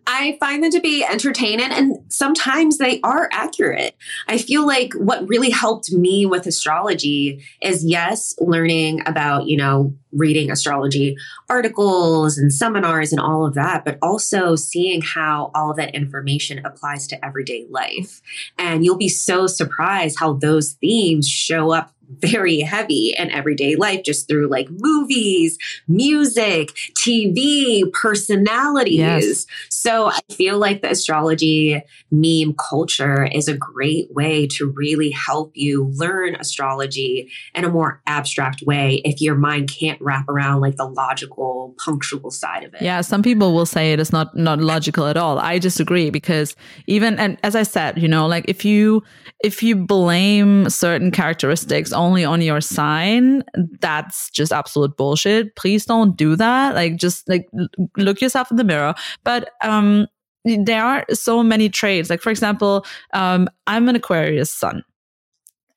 [0.06, 3.96] I find them to be entertaining and sometimes they are accurate.
[4.28, 9.94] I feel like what really helped me with astrology is yes, learning about, you know,
[10.12, 11.16] reading astrology
[11.48, 16.64] articles and seminars and all of that, but also seeing how all of that information
[16.64, 18.22] applies to everyday life.
[18.58, 24.02] And you'll be so surprised how those themes show up very heavy in everyday life
[24.04, 28.96] just through like movies, music, TV, personalities.
[28.96, 29.46] Yes.
[29.68, 35.52] So I feel like the astrology meme culture is a great way to really help
[35.54, 40.76] you learn astrology in a more abstract way if your mind can't wrap around like
[40.76, 42.82] the logical, punctual side of it.
[42.82, 45.38] Yeah, some people will say it is not not logical at all.
[45.38, 49.02] I disagree because even and as I said, you know, like if you
[49.40, 53.42] if you blame certain characteristics only on your sign,
[53.80, 55.56] that's just absolute bullshit.
[55.56, 56.74] Please don't do that.
[56.74, 57.48] Like just like
[57.96, 58.94] look yourself in the mirror.
[59.24, 60.06] But um
[60.44, 62.08] there are so many traits.
[62.10, 64.84] Like for example, um I'm an Aquarius sun.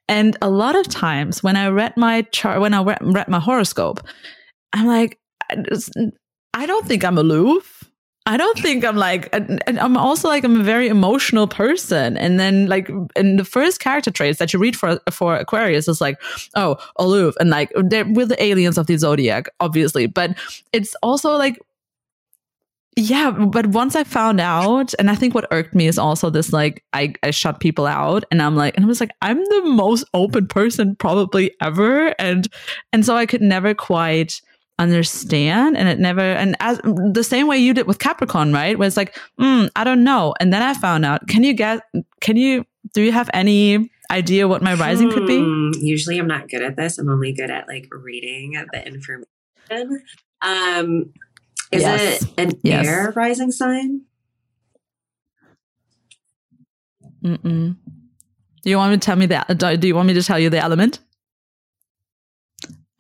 [0.08, 3.40] And a lot of times when I read my chart, when I read, read my
[3.40, 4.02] horoscope,
[4.74, 5.20] I'm like,
[6.54, 7.79] I don't think I'm aloof.
[8.30, 12.16] I don't think I'm like, and, and, I'm also like, I'm a very emotional person.
[12.16, 16.00] And then like, in the first character traits that you read for, for Aquarius is
[16.00, 16.22] like,
[16.54, 17.34] oh, aloof.
[17.40, 20.06] And like, they're, we're the aliens of the zodiac, obviously.
[20.06, 20.38] But
[20.72, 21.58] it's also like,
[22.96, 26.54] yeah, but once I found out, and I think what irked me is also this
[26.54, 29.64] like, I, I shut people out and I'm like, and I was like, I'm the
[29.66, 32.14] most open person probably ever.
[32.20, 32.48] And,
[32.94, 34.40] and so I could never quite,
[34.80, 38.80] understand and it never and as the same way you did with capricorn right?
[38.80, 40.34] Where it's like mm, i don't know.
[40.40, 41.82] And then i found out can you get
[42.22, 45.38] can you do you have any idea what my rising hmm, could be?
[45.38, 46.98] Hmm, usually i'm not good at this.
[46.98, 49.26] I'm only good at like reading the information.
[50.42, 51.14] Um
[51.72, 52.24] is yes.
[52.24, 52.88] it an yes.
[52.88, 54.02] air rising sign?
[57.22, 57.76] Mm-mm.
[58.64, 60.50] do you want me to tell me that do you want me to tell you
[60.50, 61.00] the element?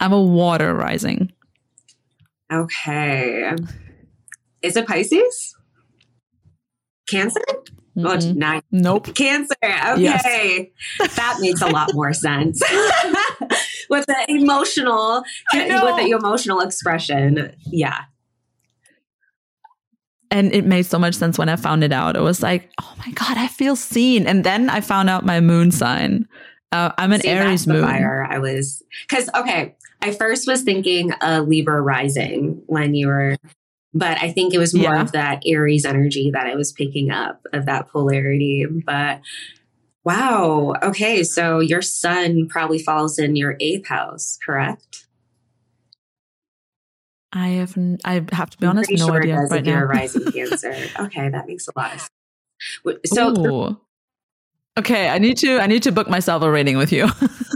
[0.01, 1.31] I'm a water rising
[2.51, 3.53] Okay.
[4.61, 5.55] Is it Pisces?
[7.07, 7.41] Cancer?
[7.97, 8.05] Mm-hmm.
[8.05, 9.13] Oh, not, nope.
[9.15, 9.55] Cancer.
[9.63, 10.01] Okay.
[10.99, 11.15] Yes.
[11.15, 12.61] That makes a lot more sense.
[13.89, 17.53] with the emotional, with the emotional expression.
[17.65, 18.01] Yeah.
[20.31, 22.15] And it made so much sense when I found it out.
[22.15, 24.27] It was like, oh my God, I feel seen.
[24.27, 26.27] And then I found out my moon sign.
[26.71, 27.83] Uh, I'm an See, Aries moon.
[27.83, 28.27] Fire.
[28.29, 33.37] I was, because, okay, I first was thinking a Libra rising when you were,
[33.93, 35.01] but I think it was more yeah.
[35.01, 38.65] of that Aries energy that I was picking up of that polarity.
[38.65, 39.21] But
[40.05, 40.73] wow.
[40.81, 41.23] Okay.
[41.23, 45.05] So your sun probably falls in your eighth house, correct?
[47.31, 49.83] I have, I have to be honest, no sure idea right now.
[49.83, 50.73] rising Cancer.
[50.99, 52.97] okay, that makes a lot of sense.
[53.05, 53.79] So, Ooh.
[54.79, 57.07] okay, I need to, I need to book myself a reading with you.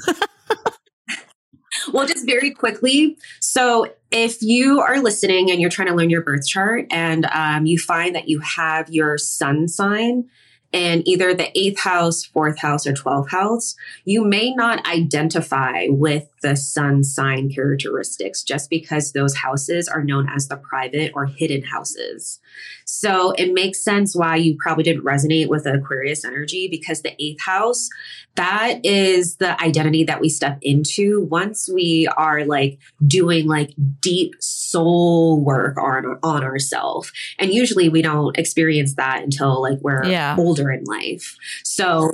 [1.92, 3.18] Well, just very quickly.
[3.40, 7.66] So, if you are listening and you're trying to learn your birth chart and um,
[7.66, 10.30] you find that you have your sun sign
[10.74, 16.28] in either the eighth house, fourth house, or 12th house, you may not identify with
[16.42, 21.62] the sun sign characteristics just because those houses are known as the private or hidden
[21.62, 22.40] houses.
[22.86, 27.42] So it makes sense why you probably didn't resonate with Aquarius energy because the eighth
[27.42, 27.88] house,
[28.36, 34.34] that is the identity that we step into once we are like doing like deep
[34.40, 37.12] soul work on, on ourselves.
[37.38, 40.36] And usually we don't experience that until like we're yeah.
[40.38, 41.38] older in life.
[41.64, 42.12] So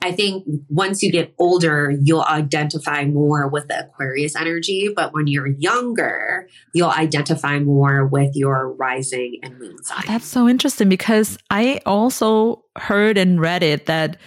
[0.00, 4.88] I think once you get older, you'll identify more with the Aquarius energy.
[4.94, 10.04] But when you're younger, you'll identify more with your rising and moon sign.
[10.06, 14.18] That's so interesting because I also heard and read it that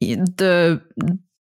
[0.00, 0.82] the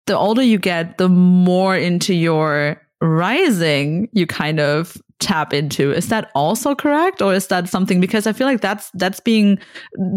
[0.05, 5.91] the older you get, the more into your rising you kind of tap into.
[5.91, 7.21] Is that also correct?
[7.21, 9.59] Or is that something because I feel like that's that's being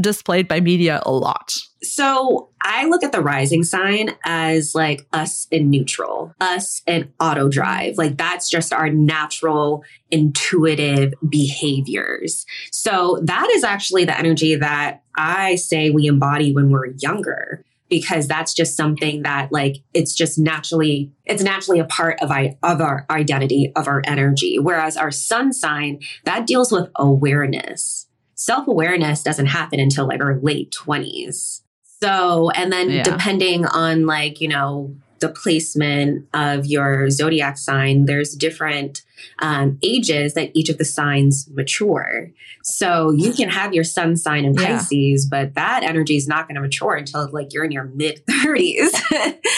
[0.00, 1.56] displayed by media a lot.
[1.82, 7.48] So I look at the rising sign as like us in neutral, us in auto
[7.48, 7.98] drive.
[7.98, 12.46] Like that's just our natural intuitive behaviors.
[12.70, 18.26] So that is actually the energy that I say we embody when we're younger because
[18.26, 22.80] that's just something that like it's just naturally it's naturally a part of I, of
[22.80, 24.58] our identity of our energy.
[24.58, 28.06] Whereas our sun sign that deals with awareness.
[28.34, 31.60] Self-awareness doesn't happen until like our late 20s
[32.02, 33.02] so and then yeah.
[33.04, 39.02] depending on like you know the placement of your zodiac sign, there's different
[39.38, 42.30] um, ages that each of the signs mature.
[42.62, 45.44] So you can have your sun sign in Pisces, yeah.
[45.44, 48.90] but that energy is not going to mature until like you're in your mid 30s.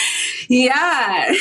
[0.49, 1.35] yeah.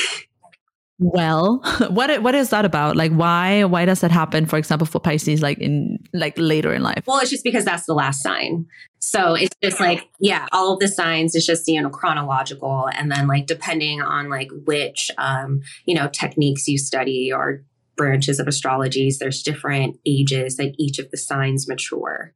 [0.99, 2.97] Well, what what is that about?
[2.97, 4.47] Like, why why does that happen?
[4.47, 7.05] For example, for Pisces, like in like later in life.
[7.07, 8.67] Well, it's just because that's the last sign.
[9.01, 13.11] So it's just like yeah, all of the signs is just you know chronological, and
[13.11, 17.63] then like depending on like which um you know techniques you study or
[17.97, 22.33] branches of astrologies, there's different ages that each of the signs mature.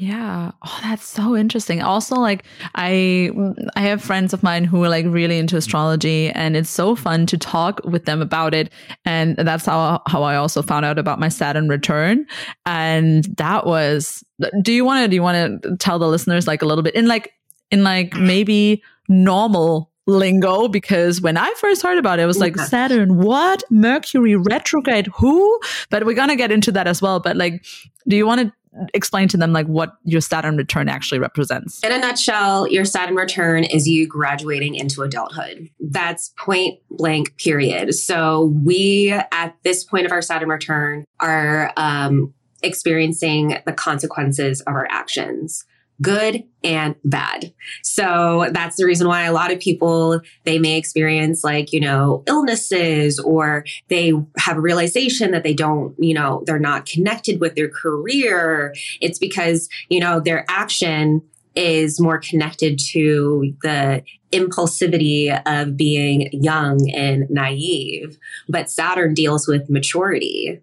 [0.00, 0.52] Yeah.
[0.66, 1.82] Oh, that's so interesting.
[1.82, 2.44] Also, like
[2.74, 3.30] I
[3.76, 7.26] I have friends of mine who are like really into astrology and it's so fun
[7.26, 8.72] to talk with them about it.
[9.04, 12.26] And that's how how I also found out about my Saturn return.
[12.64, 14.24] And that was
[14.62, 16.94] do you want to do you want to tell the listeners like a little bit
[16.94, 17.34] in like
[17.70, 22.56] in like maybe normal lingo because when I first heard about it, it was like
[22.56, 23.62] Saturn, what?
[23.70, 25.60] Mercury retrograde, who?
[25.90, 27.20] But we're gonna get into that as well.
[27.20, 27.64] But like,
[28.08, 28.52] do you want to
[28.94, 31.82] explain to them like what your Saturn return actually represents.
[31.82, 35.68] In a nutshell, your Saturn return is you graduating into adulthood.
[35.80, 37.94] That's point blank period.
[37.94, 44.74] So we at this point of our Saturn return are um, experiencing the consequences of
[44.74, 45.64] our actions
[46.02, 47.52] good and bad.
[47.82, 52.22] So that's the reason why a lot of people, they may experience like, you know,
[52.26, 57.54] illnesses or they have a realization that they don't, you know, they're not connected with
[57.54, 58.74] their career.
[59.00, 61.22] It's because, you know, their action
[61.54, 68.18] is more connected to the impulsivity of being young and naive.
[68.48, 70.60] But Saturn deals with maturity,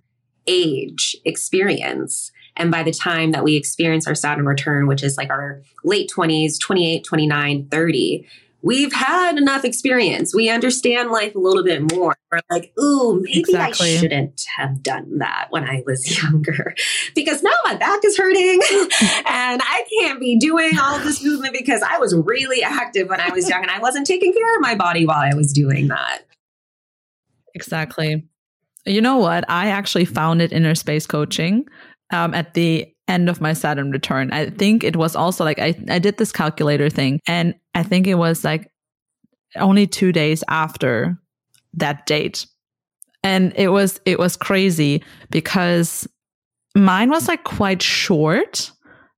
[0.48, 2.32] age, experience.
[2.58, 6.12] And by the time that we experience our Saturn return, which is like our late
[6.14, 8.28] 20s, 28, 29, 30,
[8.62, 10.34] we've had enough experience.
[10.34, 12.18] We understand life a little bit more.
[12.32, 13.94] We're like, ooh, maybe exactly.
[13.94, 16.76] I shouldn't have done that when I was younger
[17.16, 18.60] because now my back is hurting
[19.26, 23.30] and I can't be doing all this movement because I was really active when I
[23.30, 26.24] was young and I wasn't taking care of my body while I was doing that.
[27.54, 28.28] Exactly.
[28.86, 29.46] You know what?
[29.50, 31.68] I actually founded inner space coaching
[32.12, 34.32] um, at the end of my Saturn return.
[34.32, 38.08] I think it was also like I, I did this calculator thing, and I think
[38.08, 38.70] it was like
[39.56, 41.18] only two days after
[41.74, 42.46] that date.
[43.24, 46.08] And it was it was crazy because
[46.76, 48.72] mine was like quite short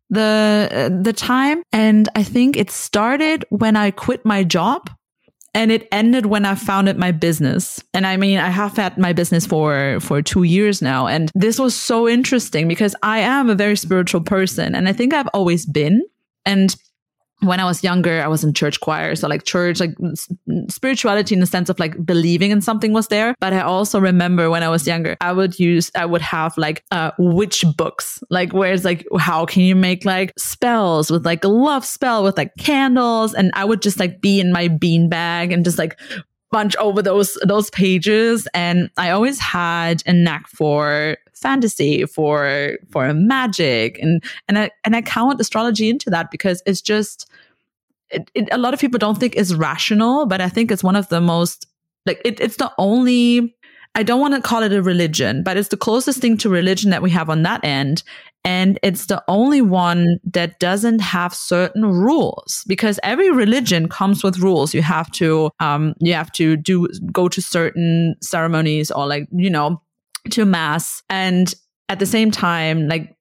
[0.09, 4.89] the the time and I think it started when I quit my job
[5.53, 7.83] and it ended when I founded my business.
[7.93, 11.07] And I mean, I have had my business for for 2 years now.
[11.07, 14.75] And this was so interesting because I am a very spiritual person.
[14.75, 16.03] And I think I've always been.
[16.45, 16.75] And
[17.41, 19.15] when I was younger, I was in church choir.
[19.15, 19.95] So like church, like
[20.67, 23.35] spirituality in the sense of like believing in something was there.
[23.39, 26.83] But I also remember when I was younger, I would use, I would have like
[26.91, 31.43] uh, witch books, like where it's like, how can you make like spells with like
[31.43, 33.33] a love spell with like candles?
[33.33, 35.97] And I would just like be in my bean bag and just like
[36.51, 43.13] bunch over those those pages and i always had a knack for fantasy for for
[43.13, 47.29] magic and and I and I count astrology into that because it's just
[48.11, 50.95] it, it, a lot of people don't think is rational, but I think it's one
[50.95, 51.67] of the most
[52.05, 53.55] like it, it's the only
[53.95, 56.91] I don't want to call it a religion, but it's the closest thing to religion
[56.91, 58.03] that we have on that end.
[58.45, 64.39] And it's the only one that doesn't have certain rules because every religion comes with
[64.39, 64.73] rules.
[64.73, 69.49] You have to, um, you have to do, go to certain ceremonies or like, you
[69.49, 69.81] know,
[70.31, 71.03] to mass.
[71.09, 71.53] And
[71.89, 73.15] at the same time, like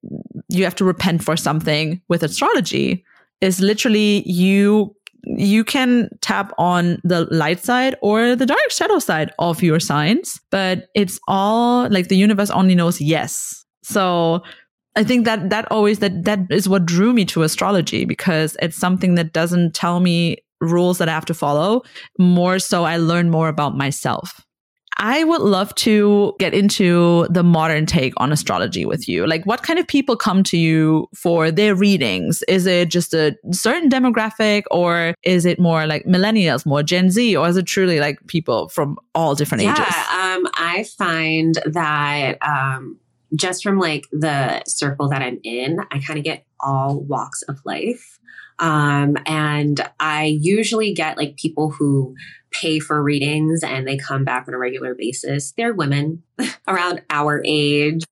[0.49, 3.05] you have to repent for something with astrology
[3.41, 4.95] is literally you
[5.25, 10.41] you can tap on the light side or the dark shadow side of your signs,
[10.51, 13.65] but it's all like the universe only knows yes.
[13.83, 14.43] So
[14.99, 18.77] I think that that always that that is what drew me to astrology because it's
[18.77, 21.83] something that doesn't tell me rules that I have to follow.
[22.19, 24.45] More so I learn more about myself.
[24.97, 29.25] I would love to get into the modern take on astrology with you.
[29.25, 32.43] Like, what kind of people come to you for their readings?
[32.49, 37.37] Is it just a certain demographic, or is it more like millennials, more Gen Z,
[37.37, 39.87] or is it truly like people from all different yeah, ages?
[39.87, 42.99] Um, I find that um,
[43.35, 47.61] just from like the circle that I'm in, I kind of get all walks of
[47.65, 48.19] life.
[48.59, 52.17] Um, and I usually get like people who
[52.51, 55.53] pay for readings and they come back on a regular basis.
[55.53, 56.23] They're women
[56.69, 58.05] around our age.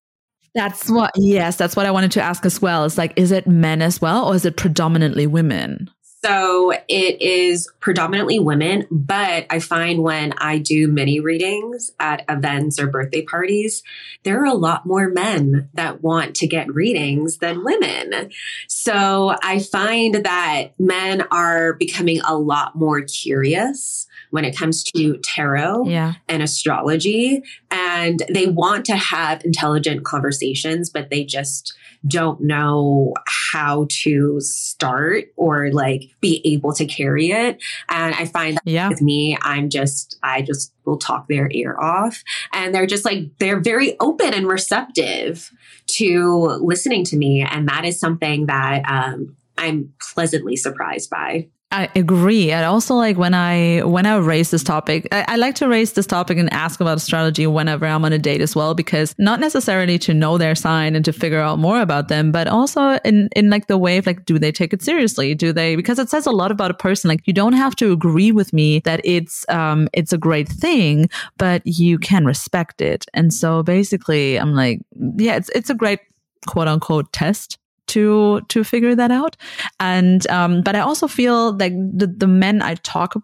[0.55, 2.85] That's what, yes, that's what I wanted to ask as well.
[2.85, 5.91] Is like, is it men as well, or is it predominantly women?
[6.25, 12.81] So it is predominantly women, but I find when I do mini readings at events
[12.81, 13.83] or birthday parties,
[14.25, 18.31] there are a lot more men that want to get readings than women.
[18.67, 25.19] So I find that men are becoming a lot more curious when it comes to
[25.19, 26.15] tarot yeah.
[26.29, 27.43] and astrology.
[27.71, 31.75] And they want to have intelligent conversations, but they just
[32.07, 37.63] don't know how to start or like be able to carry it.
[37.89, 38.89] And I find that yeah.
[38.89, 42.23] with me, I'm just, I just will talk their ear off.
[42.53, 45.51] And they're just like, they're very open and receptive
[45.87, 47.43] to listening to me.
[47.43, 51.49] And that is something that um, I'm pleasantly surprised by.
[51.77, 52.51] I agree.
[52.51, 55.93] And also like when I when I raise this topic, I, I, like to raise
[55.93, 59.41] this topic and ask about astrology whenever I'm on a date as well, because not
[59.41, 63.29] necessarily to know their sign and to figure out more about them, but also in
[63.37, 65.35] in like the way of like, do they take it seriously?
[65.35, 67.09] Do they because it says a lot about a person.
[67.09, 71.11] Like you don't have to agree with me that it's um it's a great thing,
[71.37, 73.05] but you can respect it.
[73.13, 74.81] And so basically I'm like,
[75.19, 76.01] yeah, it's it's a great
[76.47, 77.59] quote unquote test
[77.89, 79.37] to to figure that out.
[79.81, 83.15] And um, but I also feel like the the men I talk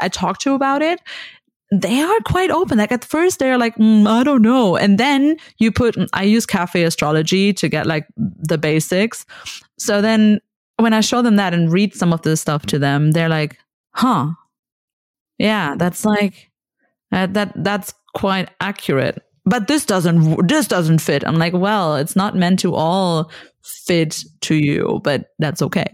[0.00, 1.00] I talk to about it,
[1.70, 2.78] they are quite open.
[2.78, 4.76] Like at first they're like, mm, I don't know.
[4.76, 9.26] And then you put, I use cafe astrology to get like the basics.
[9.78, 10.40] So then
[10.76, 13.58] when I show them that and read some of this stuff to them, they're like,
[13.94, 14.30] huh.
[15.38, 16.50] Yeah, that's like,
[17.12, 19.22] uh, that, that's quite accurate.
[19.48, 21.26] But this doesn't, this doesn't fit.
[21.26, 23.30] I'm like, well, it's not meant to all
[23.62, 25.86] fit to you, but that's okay.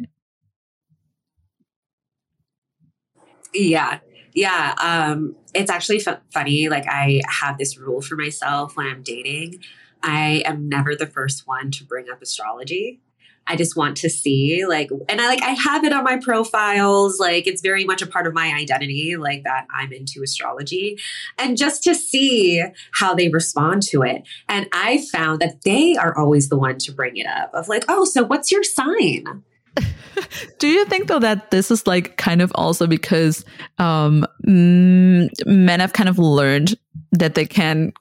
[3.54, 4.00] Yeah.
[4.34, 4.74] Yeah.
[4.82, 6.68] Um, it's actually f- funny.
[6.68, 9.62] Like, I have this rule for myself when I'm dating.
[10.02, 13.00] I am never the first one to bring up astrology.
[13.46, 17.18] I just want to see like and I like I have it on my profiles
[17.18, 20.98] like it's very much a part of my identity like that I'm into astrology
[21.38, 24.26] and just to see how they respond to it.
[24.48, 27.84] And I found that they are always the one to bring it up of like
[27.88, 29.42] oh so what's your sign?
[30.58, 33.44] Do you think though that this is like kind of also because
[33.78, 36.76] um men have kind of learned
[37.12, 37.92] that they can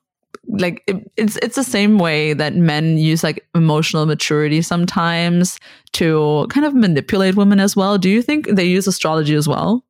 [0.48, 5.60] like it, it's it's the same way that men use like emotional maturity sometimes
[5.94, 7.98] to kind of manipulate women as well.
[7.98, 9.84] Do you think they use astrology as well?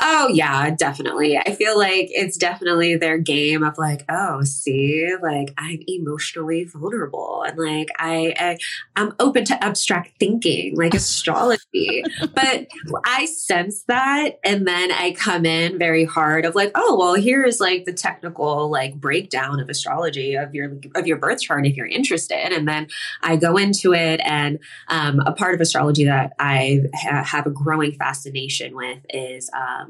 [0.00, 1.38] Oh yeah, definitely.
[1.38, 7.44] I feel like it's definitely their game of like, oh, see, like I'm emotionally vulnerable
[7.46, 8.58] and like I, I
[8.96, 12.02] I'm open to abstract thinking, like astrology.
[12.34, 12.66] but
[13.04, 17.60] I sense that and then I come in very hard of like, oh, well, here's
[17.60, 21.86] like the technical like breakdown of astrology of your of your birth chart if you're
[21.86, 22.52] interested.
[22.52, 22.88] And then
[23.22, 27.50] I go into it and um, a part of astrology that I ha- have a
[27.50, 29.83] growing fascination with is um,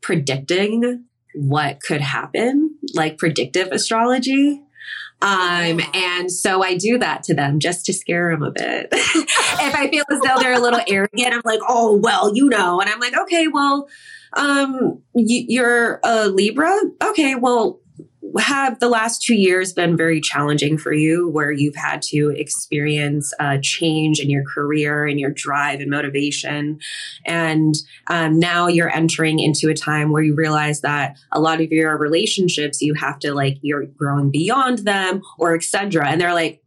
[0.00, 4.62] predicting what could happen, like predictive astrology.
[5.20, 8.88] Um, and so I do that to them just to scare them a bit.
[8.92, 12.80] if I feel as though they're a little arrogant, I'm like, oh, well, you know.
[12.80, 13.88] And I'm like, okay, well,
[14.34, 16.78] um, you, you're a Libra.
[17.02, 17.80] Okay, well,
[18.38, 23.32] have the last two years been very challenging for you where you've had to experience
[23.40, 26.80] a change in your career and your drive and motivation?
[27.24, 27.74] And
[28.08, 31.96] um, now you're entering into a time where you realize that a lot of your
[31.96, 36.06] relationships, you have to like, you're growing beyond them or etc.
[36.08, 36.62] And they're like,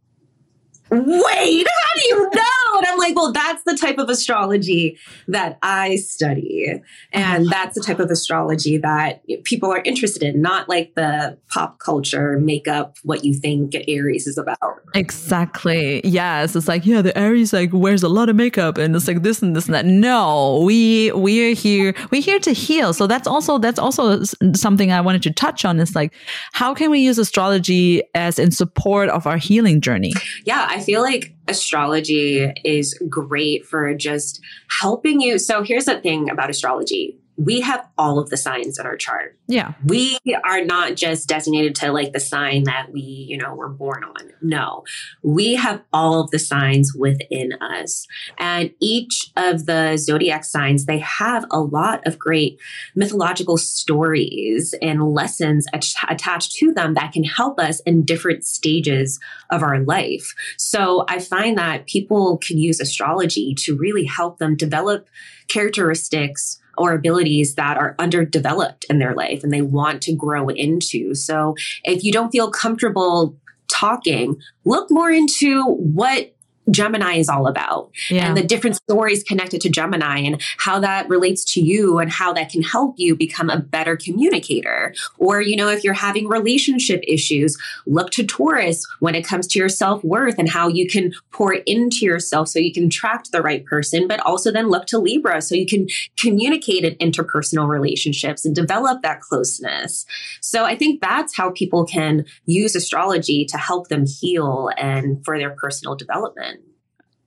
[0.90, 2.61] wait, how do you know?
[2.86, 6.80] I'm like, well, that's the type of astrology that I study.
[7.12, 7.50] And uh-huh.
[7.50, 12.38] that's the type of astrology that people are interested in, not like the pop culture
[12.38, 14.58] makeup, what you think Aries is about.
[14.94, 16.00] Exactly.
[16.04, 16.56] Yes.
[16.56, 19.42] It's like, yeah, the Aries like wears a lot of makeup and it's like this
[19.42, 19.86] and this and that.
[19.86, 22.92] No, we, we are here, we're here to heal.
[22.92, 24.22] So that's also, that's also
[24.54, 26.12] something I wanted to touch on is like,
[26.52, 30.12] how can we use astrology as in support of our healing journey?
[30.44, 30.66] Yeah.
[30.68, 35.38] I feel like astrology is great for just helping you.
[35.38, 39.38] So here's the thing about astrology we have all of the signs in our chart.
[39.46, 39.72] Yeah.
[39.86, 44.04] We are not just designated to like the sign that we, you know, were born
[44.04, 44.32] on.
[44.42, 44.84] No.
[45.22, 48.06] We have all of the signs within us.
[48.38, 52.60] And each of the zodiac signs, they have a lot of great
[52.94, 59.18] mythological stories and lessons attached to them that can help us in different stages
[59.50, 60.34] of our life.
[60.58, 65.08] So I find that people can use astrology to really help them develop
[65.48, 71.14] characteristics or abilities that are underdeveloped in their life and they want to grow into.
[71.14, 71.54] So
[71.84, 73.36] if you don't feel comfortable
[73.70, 76.34] talking, look more into what
[76.70, 78.26] Gemini is all about yeah.
[78.26, 82.32] and the different stories connected to Gemini and how that relates to you and how
[82.32, 84.94] that can help you become a better communicator.
[85.18, 89.58] Or, you know, if you're having relationship issues, look to Taurus when it comes to
[89.58, 93.42] your self worth and how you can pour into yourself so you can attract the
[93.42, 98.44] right person, but also then look to Libra so you can communicate in interpersonal relationships
[98.44, 100.06] and develop that closeness.
[100.40, 105.38] So I think that's how people can use astrology to help them heal and for
[105.38, 106.61] their personal development.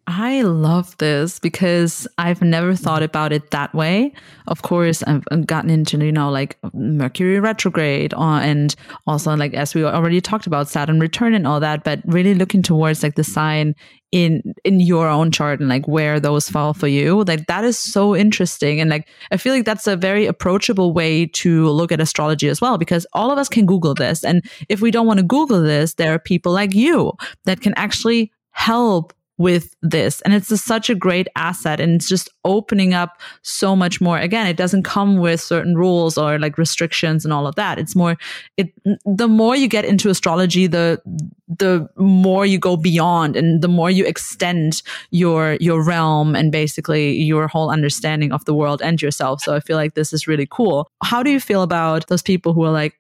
[0.08, 4.14] I love this because I've never thought about it that way.
[4.48, 8.76] Of course, I've gotten into, you know, like Mercury retrograde uh, and
[9.08, 12.62] also like, as we already talked about Saturn return and all that, but really looking
[12.62, 13.74] towards like the sign
[14.12, 17.24] in, in your own chart and like where those fall for you.
[17.24, 18.80] Like that is so interesting.
[18.80, 22.62] And like, I feel like that's a very approachable way to look at astrology as
[22.62, 24.24] well, because all of us can Google this.
[24.24, 27.12] And if we don't want to Google this, there are people like you
[27.46, 30.22] that can actually help with this.
[30.22, 34.18] And it's a, such a great asset and it's just opening up so much more.
[34.18, 37.78] Again it doesn't come with certain rules or like restrictions and all of that.
[37.78, 38.18] It's more
[38.58, 38.72] it
[39.06, 41.02] the more you get into astrology the
[41.48, 44.82] the more you go beyond and the more you extend
[45.12, 49.42] your your realm and basically your whole understanding of the world and yourself.
[49.42, 50.88] So i feel like this is really cool.
[51.04, 52.98] How do you feel about those people who are like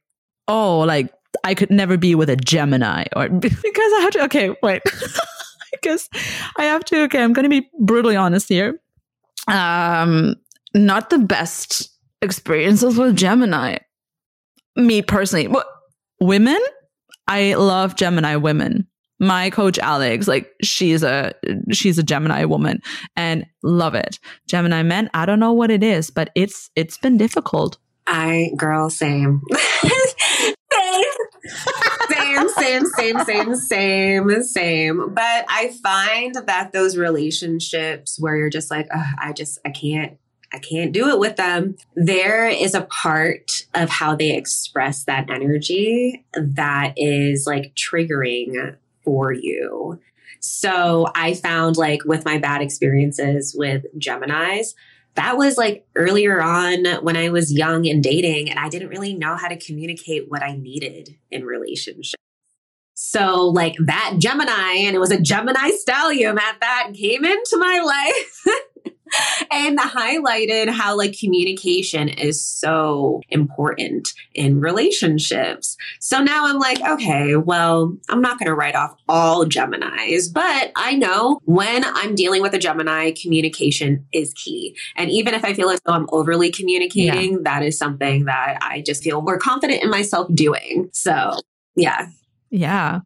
[0.48, 1.14] oh like
[1.44, 4.82] I could never be with a Gemini or because I have to okay wait
[5.82, 6.10] because
[6.58, 7.04] I have to.
[7.04, 8.80] Okay, I'm going to be brutally honest here.
[9.48, 10.36] Um,
[10.74, 11.90] not the best
[12.22, 13.78] experiences with Gemini.
[14.76, 15.66] Me personally, but
[16.20, 16.60] women,
[17.28, 18.88] I love Gemini women.
[19.18, 21.34] My coach Alex, like she's a
[21.72, 22.82] she's a Gemini woman
[23.16, 24.20] and love it.
[24.48, 27.78] Gemini men, I don't know what it is, but it's it's been difficult.
[28.08, 29.42] I girl, same.
[32.26, 35.14] same, same, same, same, same, same.
[35.14, 40.18] But I find that those relationships where you're just like, I just, I can't,
[40.54, 41.76] I can't do it with them.
[41.96, 49.34] There is a part of how they express that energy that is like triggering for
[49.34, 50.00] you.
[50.40, 54.76] So I found like with my bad experiences with Geminis,
[55.16, 59.14] that was like earlier on when I was young and dating, and I didn't really
[59.14, 62.16] know how to communicate what I needed in relationships.
[62.94, 67.80] So, like that Gemini, and it was a Gemini stallion at that, came into my
[67.80, 68.58] life.
[69.52, 75.78] and highlighted how like communication is so important in relationships.
[76.00, 80.72] So now I'm like, okay, well, I'm not going to write off all Geminis, but
[80.76, 84.76] I know when I'm dealing with a Gemini, communication is key.
[84.96, 87.40] And even if I feel as though I'm overly communicating, yeah.
[87.44, 90.90] that is something that I just feel more confident in myself doing.
[90.94, 91.40] So,
[91.76, 92.08] yeah.
[92.50, 93.02] Yeah.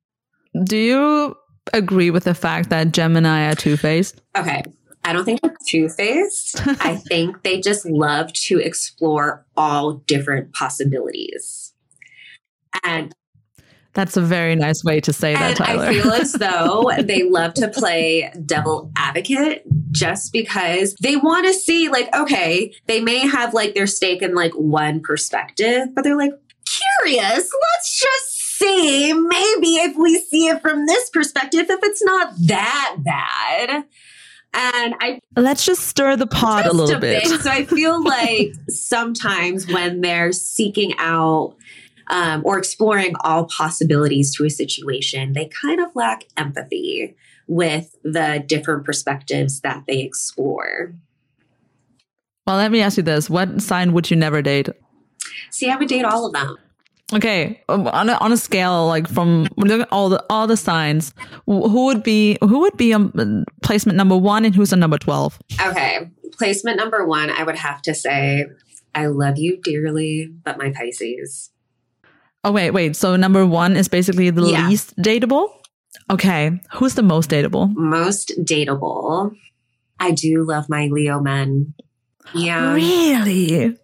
[0.64, 1.36] Do you
[1.74, 4.22] agree with the fact that Gemini are two faced?
[4.36, 4.64] Okay.
[5.04, 6.66] I don't think they're two faced.
[6.68, 11.74] I think they just love to explore all different possibilities.
[12.84, 13.14] And
[13.94, 15.86] that's a very nice way to say that, Tyler.
[15.86, 21.54] I feel as though they love to play devil advocate just because they want to
[21.54, 26.16] see, like, okay, they may have like their stake in like one perspective, but they're
[26.16, 26.34] like,
[26.66, 27.50] curious.
[27.74, 29.14] Let's just see.
[29.14, 33.86] Maybe if we see it from this perspective, if it's not that bad.
[34.54, 37.24] And I let's just stir the pot a little a bit.
[37.24, 37.42] bit.
[37.42, 41.56] So I feel like sometimes when they're seeking out
[42.08, 47.16] um, or exploring all possibilities to a situation, they kind of lack empathy
[47.48, 50.94] with the different perspectives that they explore.
[52.48, 54.70] Well, let me ask you this: What sign would you never date?
[55.52, 56.58] See, I would date all of them.
[57.12, 59.48] Okay, um, on a, on a scale like from
[59.92, 61.14] all the all the signs,
[61.48, 65.40] who would be who would be um, placement number one and who's a number twelve?
[65.60, 66.08] Okay,
[66.38, 68.46] placement number one, I would have to say,
[68.94, 71.50] I love you dearly, but my Pisces.
[72.44, 72.96] Oh wait, wait.
[72.96, 74.68] So number one is basically the yeah.
[74.68, 75.50] least dateable.
[76.12, 77.74] Okay, who's the most dateable?
[77.76, 79.36] Most dateable.
[80.00, 81.74] I do love my Leo men.
[82.36, 83.78] Yeah, really.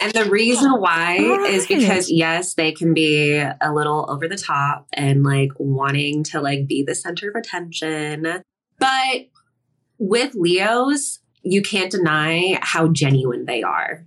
[0.00, 1.50] And the reason why right.
[1.50, 6.40] is because yes, they can be a little over the top and like wanting to
[6.40, 8.42] like be the center of attention.
[8.78, 9.28] But
[9.98, 14.06] with Leos, you can't deny how genuine they are.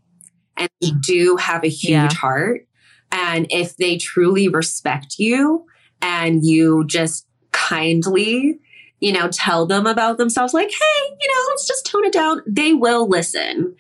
[0.57, 2.14] And they do have a huge yeah.
[2.14, 2.68] heart.
[3.11, 5.66] And if they truly respect you
[6.01, 8.59] and you just kindly,
[8.99, 12.41] you know, tell them about themselves, like, hey, you know, let's just tone it down,
[12.47, 13.76] they will listen.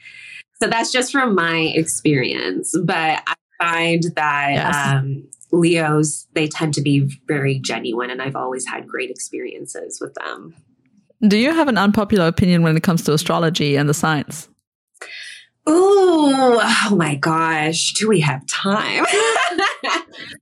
[0.63, 2.73] So that's just from my experience.
[2.85, 4.75] But I find that yes.
[4.75, 10.13] um, Leos, they tend to be very genuine, and I've always had great experiences with
[10.13, 10.55] them.
[11.27, 14.47] Do you have an unpopular opinion when it comes to astrology and the science?
[15.67, 17.91] Ooh, oh my gosh.
[17.95, 19.05] Do we have time?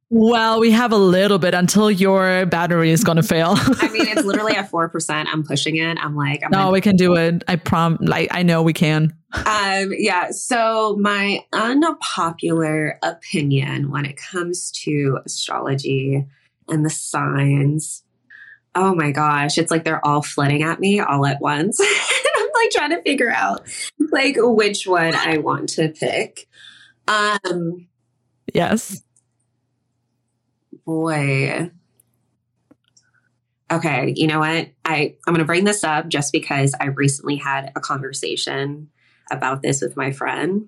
[0.09, 3.53] well, we have a little bit until your battery is going to fail.
[3.57, 5.25] I mean, it's literally at 4%.
[5.27, 5.97] I'm pushing it.
[5.97, 7.43] I'm like, I'm no, we can do it.
[7.47, 9.15] I prom, like, I know we can.
[9.33, 10.31] Um, yeah.
[10.31, 16.25] So my unpopular opinion when it comes to astrology
[16.67, 18.03] and the signs,
[18.75, 21.79] oh my gosh, it's like they're all flooding at me all at once.
[22.35, 23.67] I'm like trying to figure out
[24.11, 26.47] like which one I want to pick.
[27.07, 27.87] Um
[28.53, 29.01] Yes.
[30.85, 31.71] Boy.
[33.71, 34.69] Okay, you know what?
[34.83, 38.89] I I'm going to bring this up just because I recently had a conversation
[39.31, 40.67] about this with my friend.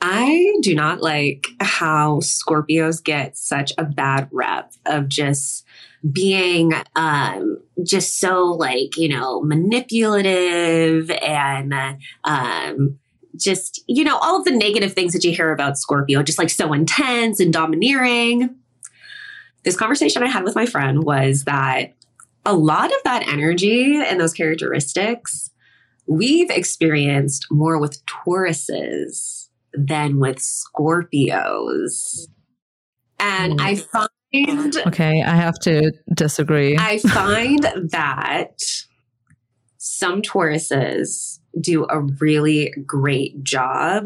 [0.00, 5.66] I do not like how Scorpios get such a bad rep of just
[6.12, 11.74] being um, just so like you know manipulative and
[12.22, 12.98] um,
[13.36, 16.50] just you know all of the negative things that you hear about Scorpio, just like
[16.50, 18.54] so intense and domineering.
[19.64, 21.94] This conversation I had with my friend was that
[22.44, 25.50] a lot of that energy and those characteristics
[26.08, 32.26] we've experienced more with Tauruses than with Scorpios.
[33.20, 33.86] And I mm.
[33.86, 34.08] find
[34.86, 36.76] Okay, I have to disagree.
[36.78, 38.60] I find that
[39.78, 44.04] some Tauruses do a really great job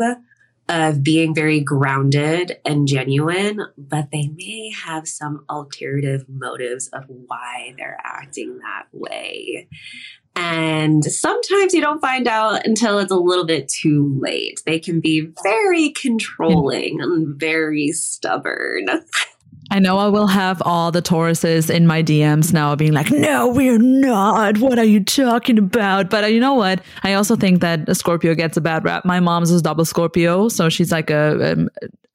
[0.73, 7.75] of being very grounded and genuine, but they may have some alternative motives of why
[7.77, 9.69] they're acting that way.
[10.35, 14.63] And sometimes you don't find out until it's a little bit too late.
[14.65, 18.87] They can be very controlling and very stubborn.
[19.73, 23.49] I know I will have all the Tauruses in my DMs now being like, no,
[23.49, 24.59] we're not.
[24.59, 26.11] What are you talking about?
[26.11, 26.83] But uh, you know what?
[27.05, 29.07] I also think that a Scorpio gets a bad rap.
[29.07, 30.49] My mom's is double Scorpio.
[30.51, 31.71] So she's like a, um,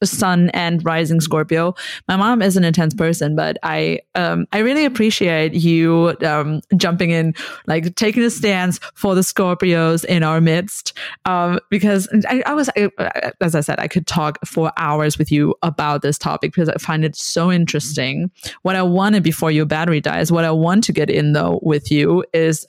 [0.05, 1.73] sun and rising Scorpio.
[2.07, 7.11] My mom is an intense person, but I um, I really appreciate you um, jumping
[7.11, 7.33] in,
[7.65, 10.93] like taking a stance for the Scorpios in our midst.
[11.25, 15.31] Um, because I, I was, I, as I said, I could talk for hours with
[15.31, 18.29] you about this topic because I find it so interesting.
[18.61, 21.91] What I wanted before your battery dies, what I want to get in though with
[21.91, 22.67] you is,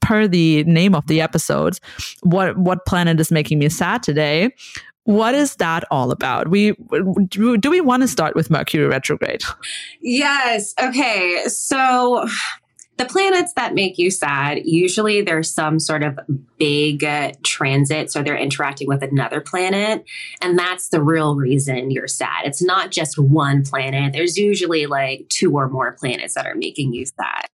[0.00, 1.80] per the name of the episodes,
[2.22, 4.54] what what planet is making me sad today?
[5.04, 6.48] What is that all about?
[6.48, 6.72] We
[7.28, 9.42] do, we want to start with Mercury retrograde?
[10.00, 10.74] Yes.
[10.80, 11.44] Okay.
[11.46, 12.26] So
[12.96, 16.18] the planets that make you sad, usually there's some sort of
[16.58, 20.04] big uh, transit, so they're interacting with another planet.
[20.40, 22.44] And that's the real reason you're sad.
[22.44, 26.94] It's not just one planet, there's usually like two or more planets that are making
[26.94, 27.48] you sad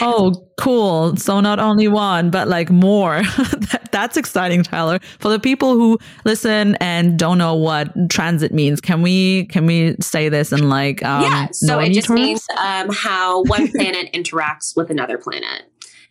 [0.00, 1.16] oh, cool.
[1.16, 3.22] So not only one, but like more.
[3.90, 4.98] That's exciting, Tyler.
[5.18, 9.96] For the people who listen and don't know what transit means, can we can we
[10.00, 11.48] say this in like um, yeah?
[11.52, 12.20] So it just terms?
[12.20, 15.62] means um, how one planet interacts with another planet.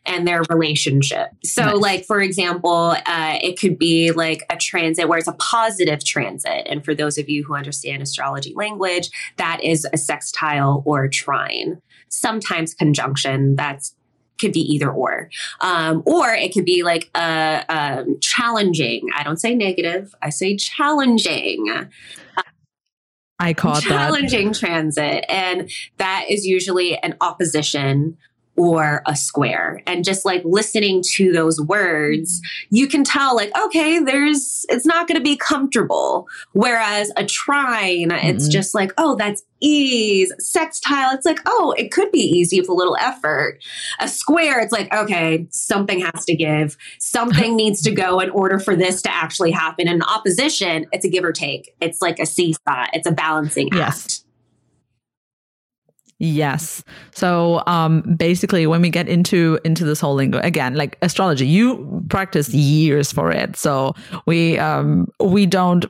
[0.06, 1.30] and their relationship.
[1.46, 1.76] So, nice.
[1.76, 6.68] like, for example, uh, it could be like a transit where it's a positive transit.
[6.70, 11.10] And for those of you who understand astrology language, that is a sextile or a
[11.10, 11.82] trine.
[12.14, 13.96] Sometimes conjunction, that's
[14.40, 15.30] could be either or.
[15.62, 19.08] Um, or it could be like a, a, challenging.
[19.16, 21.88] I don't say negative, I say challenging.
[23.40, 24.60] I caught challenging that.
[24.60, 25.26] transit.
[25.30, 28.18] And that is usually an opposition
[28.56, 29.82] or a square.
[29.88, 35.08] And just like listening to those words you can tell like okay there's it's not
[35.08, 36.28] going to be comfortable.
[36.52, 38.28] Whereas a trine mm-hmm.
[38.28, 40.32] it's just like oh that's ease.
[40.40, 43.60] Sextile it's like oh it could be easy with a little effort.
[44.00, 46.78] A square it's like okay something has to give.
[47.00, 49.88] Something needs to go in order for this to actually happen.
[49.88, 51.76] In opposition it's a give or take.
[51.82, 52.88] It's like a seesaw.
[52.94, 54.06] It's a balancing yes.
[54.06, 54.23] act
[56.24, 56.86] Yes.
[57.12, 62.02] So um, basically, when we get into into this whole lingo again, like astrology, you
[62.08, 63.58] practice years for it.
[63.58, 63.94] So
[64.26, 65.86] we um, we don't.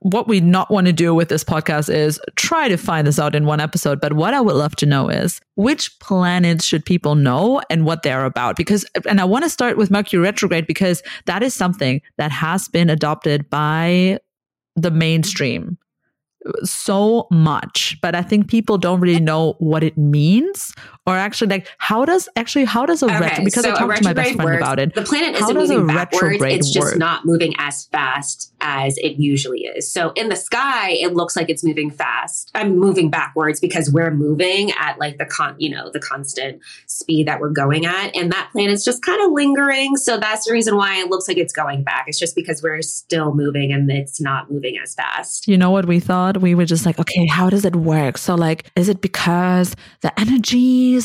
[0.00, 3.34] What we not want to do with this podcast is try to find this out
[3.34, 4.00] in one episode.
[4.00, 8.04] But what I would love to know is which planets should people know and what
[8.04, 8.56] they're about?
[8.56, 12.68] Because and I want to start with Mercury retrograde because that is something that has
[12.68, 14.18] been adopted by
[14.76, 15.76] the mainstream
[16.62, 20.74] so much, but I think people don't really know what it means
[21.06, 23.96] or actually like how does actually how does a okay, retro because so I talked
[23.98, 24.94] to my best friend works, about it.
[24.94, 26.98] The planet isn't moving backwards; it's just work?
[26.98, 29.92] not moving as fast as it usually is.
[29.92, 32.50] So in the sky, it looks like it's moving fast.
[32.54, 37.28] I'm moving backwards because we're moving at like the con, you know, the constant speed
[37.28, 39.96] that we're going at, and that planet's just kind of lingering.
[39.96, 42.04] So that's the reason why it looks like it's going back.
[42.08, 45.46] It's just because we're still moving and it's not moving as fast.
[45.46, 46.40] You know what we thought?
[46.40, 48.16] We were just like, okay, how does it work?
[48.16, 50.18] So like, is it because the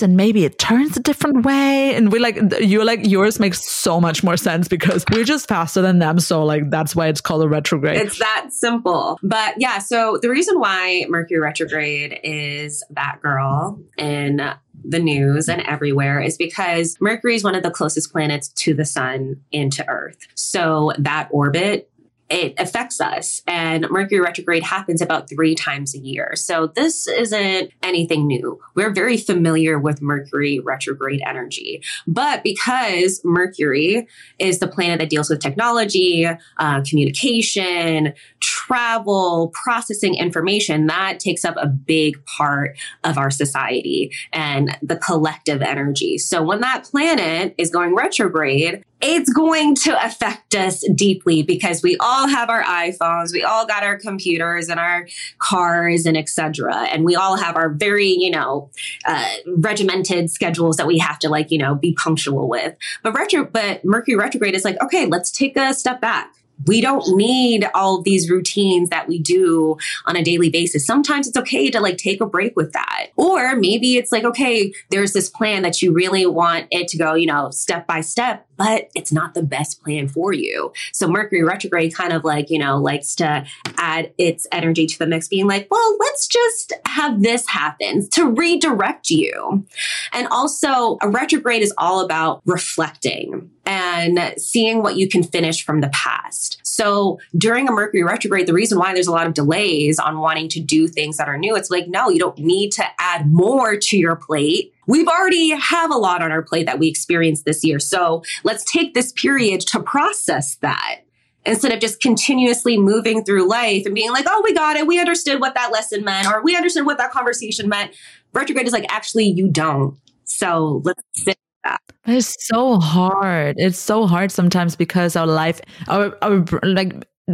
[0.02, 1.96] and maybe it turns a different way?
[1.96, 5.82] And we like, you're like, yours makes so much more sense because we're just faster
[5.82, 6.20] than them.
[6.20, 8.02] So like, that's why it's called a retrograde.
[8.02, 9.20] It's that simple.
[9.24, 14.42] But yeah, so the reason why Mercury retrograde is that girl in
[14.86, 18.86] the news and everywhere is because Mercury is one of the closest planets to the
[18.86, 20.28] sun and to Earth.
[20.36, 21.89] So that orbit
[22.30, 23.42] it affects us.
[23.48, 26.34] And Mercury retrograde happens about three times a year.
[26.36, 28.60] So this isn't anything new.
[28.76, 31.82] We're very familiar with Mercury retrograde energy.
[32.06, 34.08] But because Mercury
[34.38, 36.28] is the planet that deals with technology,
[36.58, 44.78] uh, communication, travel, processing information, that takes up a big part of our society and
[44.82, 46.18] the collective energy.
[46.18, 51.96] So when that planet is going retrograde, it's going to affect us deeply because we
[52.00, 56.88] all have our iPhones, we all got our computers and our cars and etc.
[56.88, 58.70] And we all have our very, you know,
[59.06, 62.76] uh, regimented schedules that we have to like, you know, be punctual with.
[63.04, 66.34] But retro, but Mercury retrograde is like, okay, let's take a step back
[66.66, 70.86] we don't need all these routines that we do on a daily basis.
[70.86, 73.08] Sometimes it's okay to like take a break with that.
[73.16, 77.14] Or maybe it's like, okay, there's this plan that you really want it to go,
[77.14, 80.74] you know, step by step, but it's not the best plan for you.
[80.92, 83.46] So Mercury retrograde kind of like, you know, likes to
[83.78, 88.30] add its energy to the mix, being like, well, let's just have this happen to
[88.30, 89.66] redirect you.
[90.12, 95.80] And also, a retrograde is all about reflecting and seeing what you can finish from
[95.80, 96.60] the past.
[96.64, 100.50] So during a Mercury retrograde, the reason why there's a lot of delays on wanting
[100.50, 103.78] to do things that are new, it's like, no, you don't need to add more
[103.78, 104.74] to your plate.
[104.90, 107.80] We've already have a lot on our plate that we experienced this year.
[107.80, 111.02] So let's take this period to process that
[111.46, 114.88] instead of just continuously moving through life and being like, oh, we got it.
[114.88, 117.96] We understood what that lesson meant, or we understood what that conversation meant.
[118.34, 119.96] Retrograde is like, actually, you don't.
[120.26, 121.82] So let's sit that.
[122.06, 123.56] It's so hard.
[123.60, 126.94] It's so hard sometimes because our life, our, our like,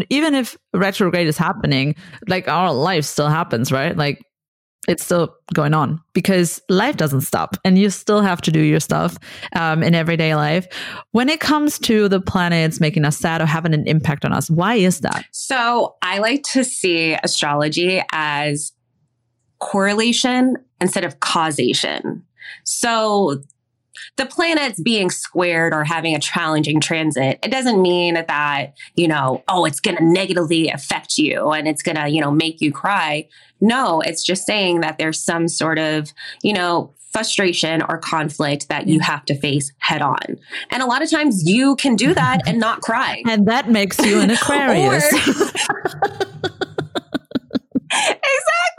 [0.09, 1.95] even if retrograde is happening,
[2.27, 3.95] like our life still happens, right?
[3.95, 4.21] Like
[4.87, 8.79] it's still going on because life doesn't stop and you still have to do your
[8.79, 9.17] stuff
[9.55, 10.67] um, in everyday life.
[11.11, 14.49] When it comes to the planets making us sad or having an impact on us,
[14.49, 15.25] why is that?
[15.31, 18.73] So I like to see astrology as
[19.59, 22.23] correlation instead of causation.
[22.63, 23.41] So
[24.17, 29.43] the planets being squared or having a challenging transit, it doesn't mean that, you know,
[29.47, 32.71] oh, it's going to negatively affect you and it's going to, you know, make you
[32.71, 33.27] cry.
[33.61, 38.87] No, it's just saying that there's some sort of, you know, frustration or conflict that
[38.87, 39.03] you mm.
[39.03, 40.37] have to face head on.
[40.69, 43.23] And a lot of times you can do that and not cry.
[43.27, 45.05] And that makes you an Aquarius.
[45.13, 46.49] exactly.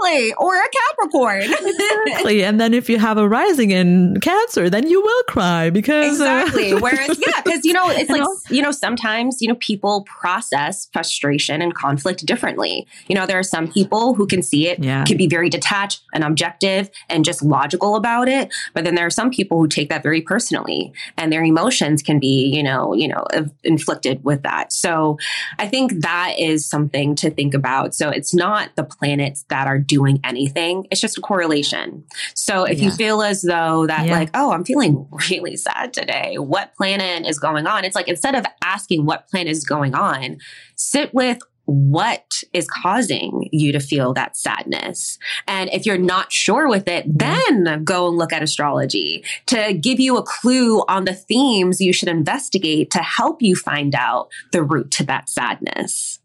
[0.07, 0.35] exactly.
[0.35, 1.43] Or a Capricorn.
[1.67, 2.45] exactly.
[2.45, 6.21] And then if you have a rising in Cancer, then you will cry because.
[6.21, 6.73] Uh, exactly.
[6.73, 8.37] Uh, Whereas, yeah, because, you know, it's like, know?
[8.51, 12.87] you know, sometimes, you know, people process frustration and conflict differently.
[13.09, 15.05] You know, there are some people who can see it, yeah.
[15.05, 18.53] can be very detached and objective and just logical about it.
[18.75, 22.19] But then there are some people who take that very personally and their emotions can
[22.19, 23.27] be, you know, you know,
[23.65, 24.73] inflicted with that.
[24.73, 25.19] So
[25.59, 27.95] I think that is something to think about.
[27.95, 30.87] So it's not the planets that are doing anything.
[30.91, 32.05] It's just a correlation.
[32.35, 32.85] So if yeah.
[32.85, 34.13] you feel as though that yeah.
[34.13, 37.85] like, oh, I'm feeling really sad today, what planet is going on?
[37.85, 40.39] It's like instead of asking what planet is going on,
[40.77, 45.19] sit with what is causing you to feel that sadness.
[45.47, 50.01] And if you're not sure with it, then go and look at astrology to give
[50.01, 54.63] you a clue on the themes you should investigate to help you find out the
[54.63, 56.21] root to that sadness.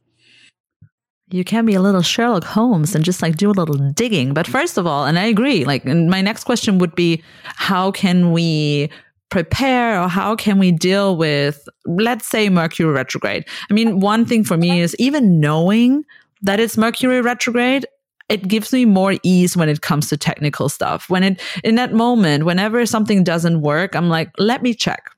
[1.32, 4.34] You can be a little Sherlock Holmes and just like do a little digging.
[4.34, 8.34] But first of all, and I agree, like my next question would be how can
[8.34, 8.90] we
[9.30, 13.46] prepare or how can we deal with, let's say, Mercury retrograde?
[13.70, 16.04] I mean, one thing for me is even knowing
[16.42, 17.86] that it's Mercury retrograde,
[18.28, 21.10] it gives me more ease when it comes to technical stuff.
[21.10, 25.12] When it, in that moment, whenever something doesn't work, I'm like, let me check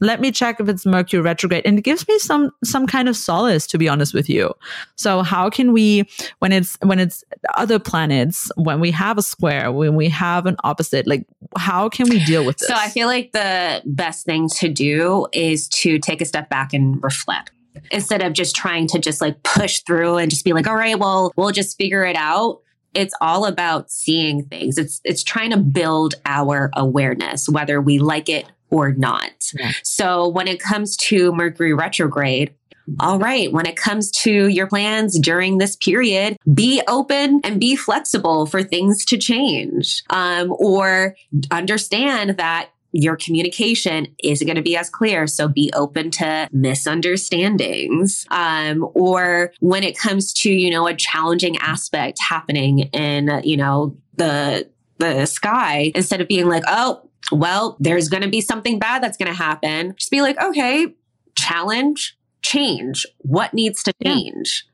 [0.00, 1.64] let me check if it's mercury retrograde.
[1.64, 4.52] And it gives me some some kind of solace to be honest with you.
[4.96, 6.08] So how can we
[6.40, 7.24] when it's when it's
[7.54, 11.26] other planets when we have a square when we have an opposite like
[11.56, 15.26] how can we deal with this so i feel like the best thing to do
[15.32, 17.50] is to take a step back and reflect.
[17.90, 20.98] Instead of just trying to just like push through and just be like all right
[20.98, 22.60] well we'll just figure it out.
[22.94, 24.78] It's all about seeing things.
[24.78, 29.52] It's it's trying to build our awareness, whether we like it or not.
[29.54, 29.72] Yeah.
[29.84, 32.52] So when it comes to Mercury retrograde,
[33.00, 37.76] all right, when it comes to your plans during this period, be open and be
[37.76, 40.02] flexible for things to change.
[40.10, 41.16] Um, or
[41.50, 45.26] understand that your communication isn't going to be as clear.
[45.26, 48.26] So be open to misunderstandings.
[48.30, 53.96] Um, or when it comes to, you know, a challenging aspect happening in, you know,
[54.16, 54.68] the,
[54.98, 57.00] the sky, instead of being like, oh,
[57.32, 59.94] well, there's going to be something bad that's going to happen.
[59.96, 60.94] Just be like, okay,
[61.34, 63.06] challenge, change.
[63.18, 64.64] What needs to change?
[64.66, 64.70] Yeah.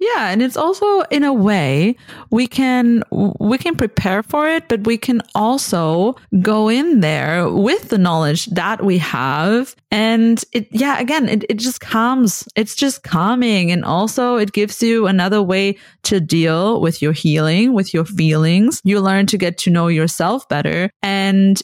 [0.00, 1.94] Yeah, and it's also in a way
[2.30, 7.90] we can we can prepare for it, but we can also go in there with
[7.90, 9.76] the knowledge that we have.
[9.90, 12.48] And it yeah, again, it, it just calms.
[12.56, 13.70] It's just calming.
[13.70, 18.80] And also it gives you another way to deal with your healing, with your feelings.
[18.84, 20.90] You learn to get to know yourself better.
[21.02, 21.60] And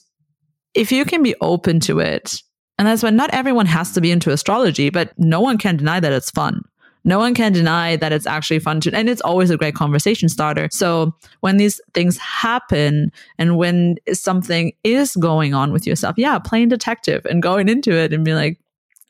[0.76, 2.42] if you can be open to it,
[2.78, 5.98] and that's why not everyone has to be into astrology, but no one can deny
[5.98, 6.62] that it's fun.
[7.04, 10.28] No one can deny that it's actually fun to, and it's always a great conversation
[10.28, 10.68] starter.
[10.72, 16.68] So when these things happen and when something is going on with yourself, yeah, playing
[16.68, 18.58] detective and going into it and be like,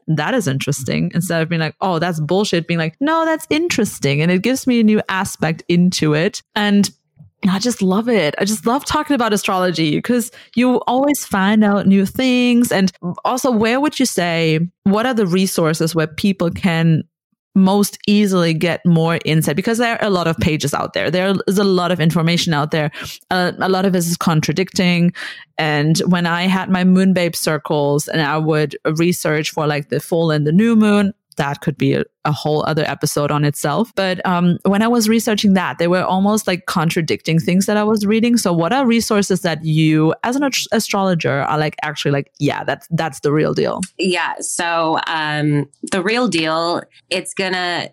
[0.08, 4.20] that is interesting instead of being like, oh, that's bullshit, being like, no, that's interesting.
[4.20, 6.42] And it gives me a new aspect into it.
[6.54, 6.90] And
[7.48, 8.34] I just love it.
[8.38, 12.72] I just love talking about astrology because you always find out new things.
[12.72, 12.90] And
[13.24, 17.04] also, where would you say, what are the resources where people can
[17.56, 21.10] most easily get more insight because there are a lot of pages out there.
[21.10, 22.90] There is a lot of information out there.
[23.30, 25.12] Uh, a lot of it is contradicting.
[25.56, 30.30] And when I had my moonbabe circles and I would research for like the full
[30.30, 33.92] and the new moon, that could be a, a whole other episode on itself.
[33.94, 37.84] But um, when I was researching that, they were almost like contradicting things that I
[37.84, 38.36] was reading.
[38.36, 42.86] So, what are resources that you, as an astrologer, are like actually like, yeah, that's
[42.90, 43.80] that's the real deal?
[43.98, 44.34] Yeah.
[44.40, 47.90] So, um, the real deal, it's gonna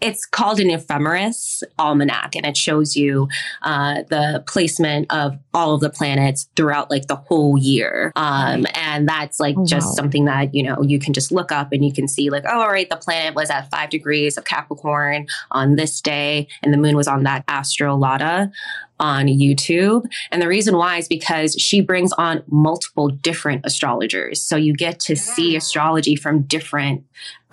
[0.00, 3.28] it's called an ephemeris almanac and it shows you
[3.62, 9.08] uh, the placement of all of the planets throughout like the whole year um, and
[9.08, 9.94] that's like oh, just wow.
[9.94, 12.60] something that you know you can just look up and you can see like oh
[12.60, 16.78] all right the planet was at five degrees of capricorn on this day and the
[16.78, 18.50] moon was on that astrolata
[18.98, 20.06] on YouTube.
[20.30, 24.40] And the reason why is because she brings on multiple different astrologers.
[24.40, 27.04] So you get to see astrology from different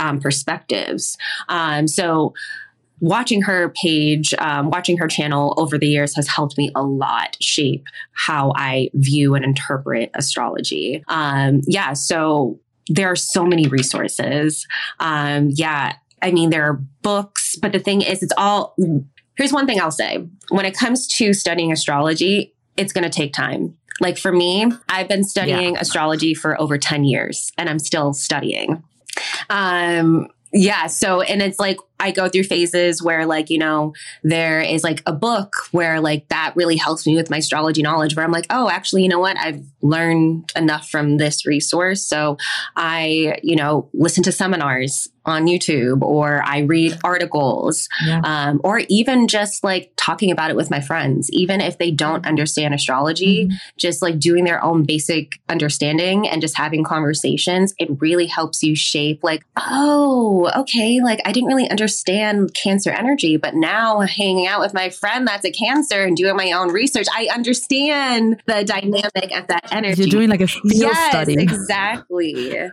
[0.03, 1.17] um, perspectives.
[1.49, 2.33] Um, so
[2.99, 7.37] watching her page, um, watching her channel over the years has helped me a lot
[7.41, 11.03] shape how I view and interpret astrology.
[11.07, 11.93] Um, yeah.
[11.93, 14.67] So there are so many resources.
[14.99, 15.95] Um, yeah.
[16.21, 18.75] I mean, there are books, but the thing is, it's all
[19.35, 23.33] Here's one thing I'll say when it comes to studying astrology, it's going to take
[23.33, 23.75] time.
[23.99, 25.81] Like for me, I've been studying yeah.
[25.81, 28.83] astrology for over 10 years and I'm still studying.
[29.49, 30.87] Um, yeah.
[30.87, 33.93] So, and it's like, I go through phases where like, you know,
[34.23, 38.13] there is like a book where like that really helps me with my astrology knowledge
[38.13, 39.37] where I'm like, oh, actually, you know what?
[39.37, 42.05] I've learned enough from this resource.
[42.05, 42.37] So
[42.75, 48.19] I, you know, listen to seminars on YouTube or I read articles yeah.
[48.25, 52.25] um, or even just like talking about it with my friends, even if they don't
[52.25, 53.55] understand astrology, mm-hmm.
[53.77, 58.75] just like doing their own basic understanding and just having conversations, it really helps you
[58.75, 61.92] shape like, oh, okay, like I didn't really understand
[62.53, 66.51] cancer energy, but now hanging out with my friend that's a cancer and doing my
[66.51, 70.03] own research, I understand the dynamic of that energy.
[70.03, 71.33] You're doing like a field yes, study.
[71.33, 72.69] Exactly.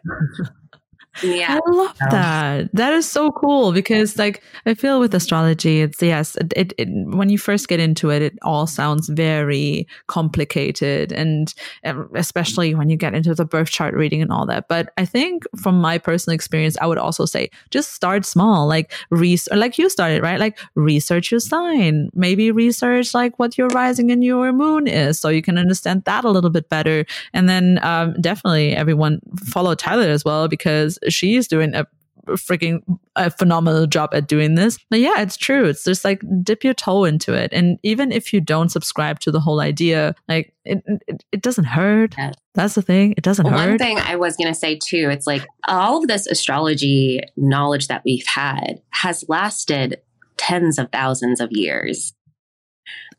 [1.23, 1.59] Yeah.
[1.59, 2.71] I love that.
[2.73, 6.89] That is so cool because like I feel with astrology, it's yes, it, it, it,
[6.89, 11.53] when you first get into it, it all sounds very complicated and
[11.85, 14.69] um, especially when you get into the birth chart reading and all that.
[14.69, 18.93] But I think from my personal experience, I would also say just start small, like
[19.11, 20.39] research, like you started, right?
[20.39, 25.29] Like research your sign, maybe research like what your rising and your moon is so
[25.29, 27.05] you can understand that a little bit better.
[27.33, 31.87] And then um, definitely everyone follow Tyler as well because she's doing a
[32.29, 32.81] freaking
[33.17, 34.79] a phenomenal job at doing this.
[34.91, 35.65] But yeah, it's true.
[35.67, 37.53] It's just like dip your toe into it.
[37.53, 41.65] And even if you don't subscribe to the whole idea, like it, it, it doesn't
[41.65, 42.15] hurt.
[42.17, 42.35] Yes.
[42.55, 43.15] That's the thing.
[43.17, 43.71] It doesn't well, hurt.
[43.71, 47.89] One thing I was going to say too, it's like all of this astrology knowledge
[47.89, 50.01] that we've had has lasted
[50.37, 52.13] tens of thousands of years.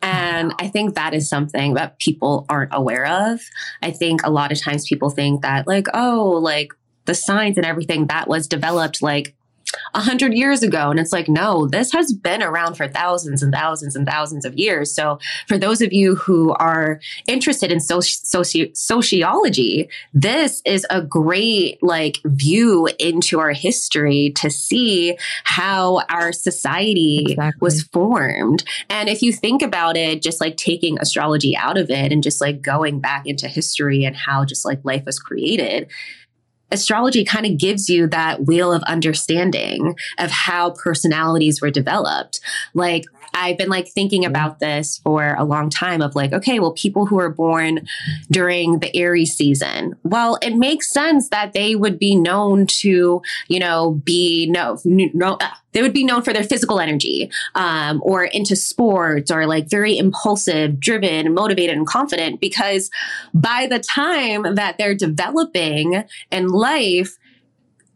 [0.01, 3.39] And I think that is something that people aren't aware of.
[3.83, 6.73] I think a lot of times people think that, like, oh, like
[7.05, 9.35] the signs and everything that was developed like
[9.93, 10.89] a hundred years ago.
[10.89, 14.57] And it's like, no, this has been around for thousands and thousands and thousands of
[14.57, 14.93] years.
[14.93, 21.01] So for those of you who are interested in soci- soci- sociology, this is a
[21.01, 27.59] great like view into our history to see how our society exactly.
[27.59, 28.63] was formed.
[28.89, 32.41] And if you think about it, just like taking astrology out of it and just
[32.41, 35.89] like going back into history and how just like life was created,
[36.71, 42.39] astrology kind of gives you that wheel of understanding of how personalities were developed.
[42.73, 46.73] Like I've been like thinking about this for a long time of like, okay, well,
[46.73, 47.87] people who are born
[48.29, 53.59] during the Aries season, well, it makes sense that they would be known to, you
[53.59, 58.25] know, be no, no, uh, they would be known for their physical energy, um, or
[58.25, 62.89] into sports or like very impulsive, driven, motivated, and confident because
[63.33, 67.17] by the time that they're developing in life,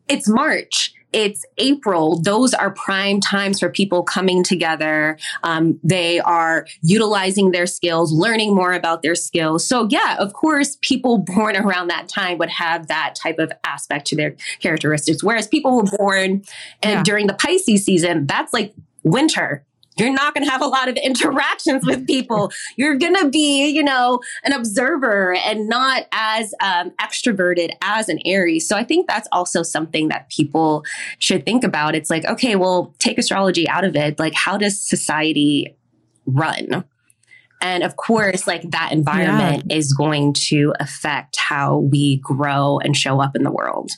[0.07, 2.19] it's March it's April.
[2.19, 5.17] Those are prime times for people coming together.
[5.43, 9.65] Um, they are utilizing their skills, learning more about their skills.
[9.65, 14.07] So, yeah, of course, people born around that time would have that type of aspect
[14.07, 15.23] to their characteristics.
[15.23, 16.43] Whereas people were born
[16.83, 17.03] and yeah.
[17.03, 19.64] during the Pisces season, that's like winter
[19.97, 22.51] you're not going to have a lot of interactions with people.
[22.75, 28.19] You're going to be, you know, an observer and not as um, extroverted as an
[28.25, 28.67] Aries.
[28.67, 30.83] So I think that's also something that people
[31.19, 31.95] should think about.
[31.95, 34.19] It's like, okay, well, take astrology out of it.
[34.19, 35.75] Like, how does society
[36.25, 36.83] run?
[37.61, 39.77] And of course, like that environment yeah.
[39.77, 43.91] is going to affect how we grow and show up in the world.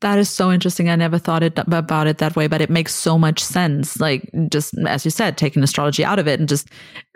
[0.00, 0.88] That is so interesting.
[0.88, 4.00] I never thought it, about it that way, but it makes so much sense.
[4.00, 6.68] Like just as you said, taking astrology out of it and just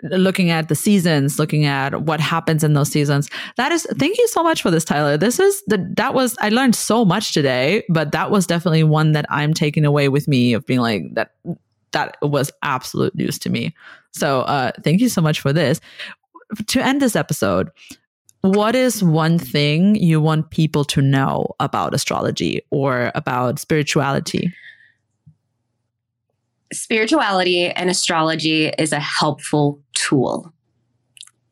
[0.03, 3.29] looking at the seasons, looking at what happens in those seasons.
[3.57, 5.17] That is, thank you so much for this, Tyler.
[5.17, 9.11] This is the, that was, I learned so much today, but that was definitely one
[9.11, 11.33] that I'm taking away with me of being like that,
[11.91, 13.75] that was absolute news to me.
[14.11, 15.81] So, uh, thank you so much for this.
[16.67, 17.69] To end this episode,
[18.41, 24.51] what is one thing you want people to know about astrology or about spirituality?
[26.73, 30.53] Spirituality and astrology is a helpful tool,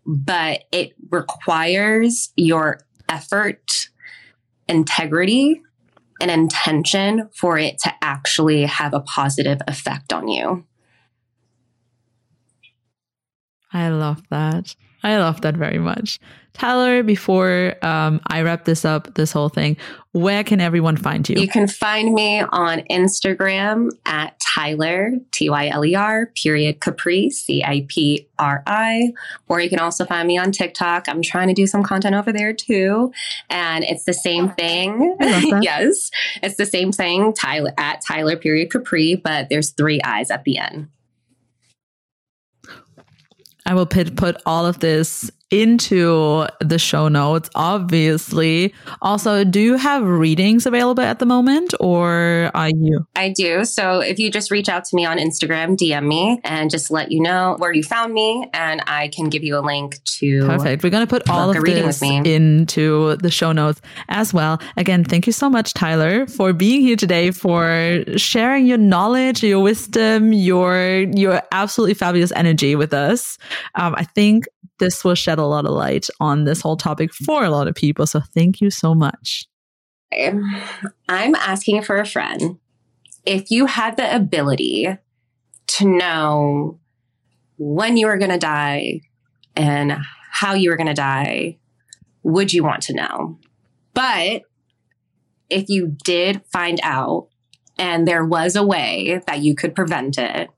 [0.05, 3.89] but it requires your effort,
[4.67, 5.61] integrity,
[6.21, 10.65] and intention for it to actually have a positive effect on you.
[13.71, 14.75] I love that.
[15.03, 16.19] I love that very much.
[16.59, 19.77] Tyler, before um, I wrap this up, this whole thing,
[20.11, 21.37] where can everyone find you?
[21.39, 27.29] You can find me on Instagram at Tyler, T Y L E R, period Capri,
[27.29, 29.13] C I P R I.
[29.47, 31.07] Or you can also find me on TikTok.
[31.07, 33.13] I'm trying to do some content over there too.
[33.49, 35.15] And it's the same thing.
[35.61, 36.11] yes.
[36.43, 40.57] It's the same thing, Tyler at Tyler, period Capri, but there's three eyes at the
[40.57, 40.89] end.
[43.65, 48.73] I will put, put all of this into the show notes, obviously.
[49.01, 53.07] Also, do you have readings available at the moment or are you?
[53.15, 53.65] I do.
[53.65, 57.11] So if you just reach out to me on Instagram, DM me and just let
[57.11, 60.83] you know where you found me and I can give you a link to Perfect.
[60.83, 64.61] We're going to put all of this into the show notes as well.
[64.77, 69.61] Again, thank you so much, Tyler, for being here today, for sharing your knowledge, your
[69.61, 73.37] wisdom, your your absolutely fabulous energy with us.
[73.75, 74.45] Um, I think
[74.79, 77.75] this will shed a lot of light on this whole topic for a lot of
[77.75, 78.07] people.
[78.07, 79.45] So thank you so much.
[80.11, 82.57] I'm asking for a friend.
[83.25, 84.97] If you had the ability
[85.67, 86.79] to know
[87.57, 89.01] when you were going to die
[89.55, 89.97] and
[90.31, 91.57] how you were going to die,
[92.23, 93.37] would you want to know?
[93.93, 94.43] But
[95.49, 97.27] if you did find out
[97.77, 100.49] and there was a way that you could prevent it,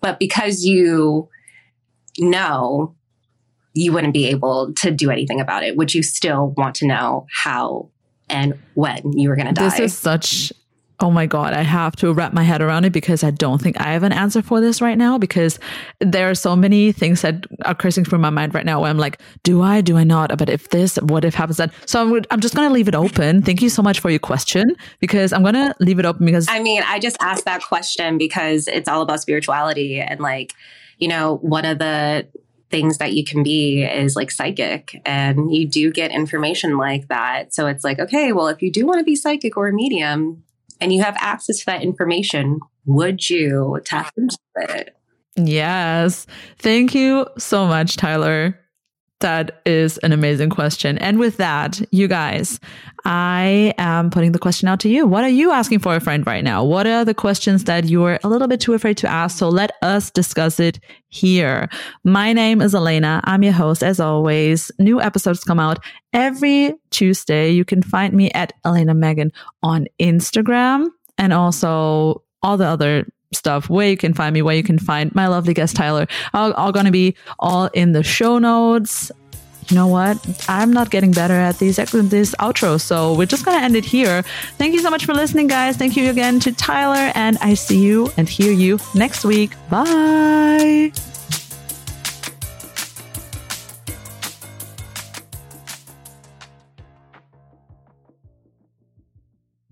[0.00, 1.28] but because you
[2.18, 2.94] know
[3.74, 7.26] you wouldn't be able to do anything about it, would you still want to know
[7.32, 7.88] how
[8.28, 9.68] and when you were going to die?
[9.68, 10.52] This is such
[11.02, 13.80] Oh my God, I have to wrap my head around it because I don't think
[13.80, 15.58] I have an answer for this right now because
[15.98, 18.98] there are so many things that are cursing through my mind right now where I'm
[18.98, 20.36] like, do I, do I not?
[20.36, 21.72] But if this, what if happens that?
[21.86, 23.40] So I'm, I'm just going to leave it open.
[23.40, 26.46] Thank you so much for your question because I'm going to leave it open because.
[26.50, 30.52] I mean, I just asked that question because it's all about spirituality and like,
[30.98, 32.28] you know, one of the
[32.70, 37.52] things that you can be is like psychic and you do get information like that.
[37.52, 40.44] So it's like, okay, well, if you do want to be psychic or a medium,
[40.80, 44.96] and you have access to that information, would you tap into it?
[45.36, 46.26] Yes.
[46.58, 48.59] Thank you so much, Tyler.
[49.20, 50.96] That is an amazing question.
[50.98, 52.58] And with that, you guys,
[53.04, 55.06] I am putting the question out to you.
[55.06, 56.64] What are you asking for a friend right now?
[56.64, 59.36] What are the questions that you're a little bit too afraid to ask?
[59.36, 61.68] So let us discuss it here.
[62.02, 63.20] My name is Elena.
[63.24, 64.70] I'm your host as always.
[64.78, 65.84] New episodes come out
[66.14, 67.50] every Tuesday.
[67.50, 69.32] You can find me at Elena Megan
[69.62, 70.86] on Instagram
[71.18, 75.14] and also all the other stuff, where you can find me, where you can find
[75.14, 79.10] my lovely guest Tyler, all, going to be all in the show notes.
[79.68, 80.44] You know what?
[80.48, 84.22] I'm not getting better at these this outros, so we're just gonna end it here.
[84.58, 85.76] Thank you so much for listening, guys.
[85.76, 89.52] Thank you again to Tyler, and I see you and hear you next week.
[89.68, 90.90] Bye.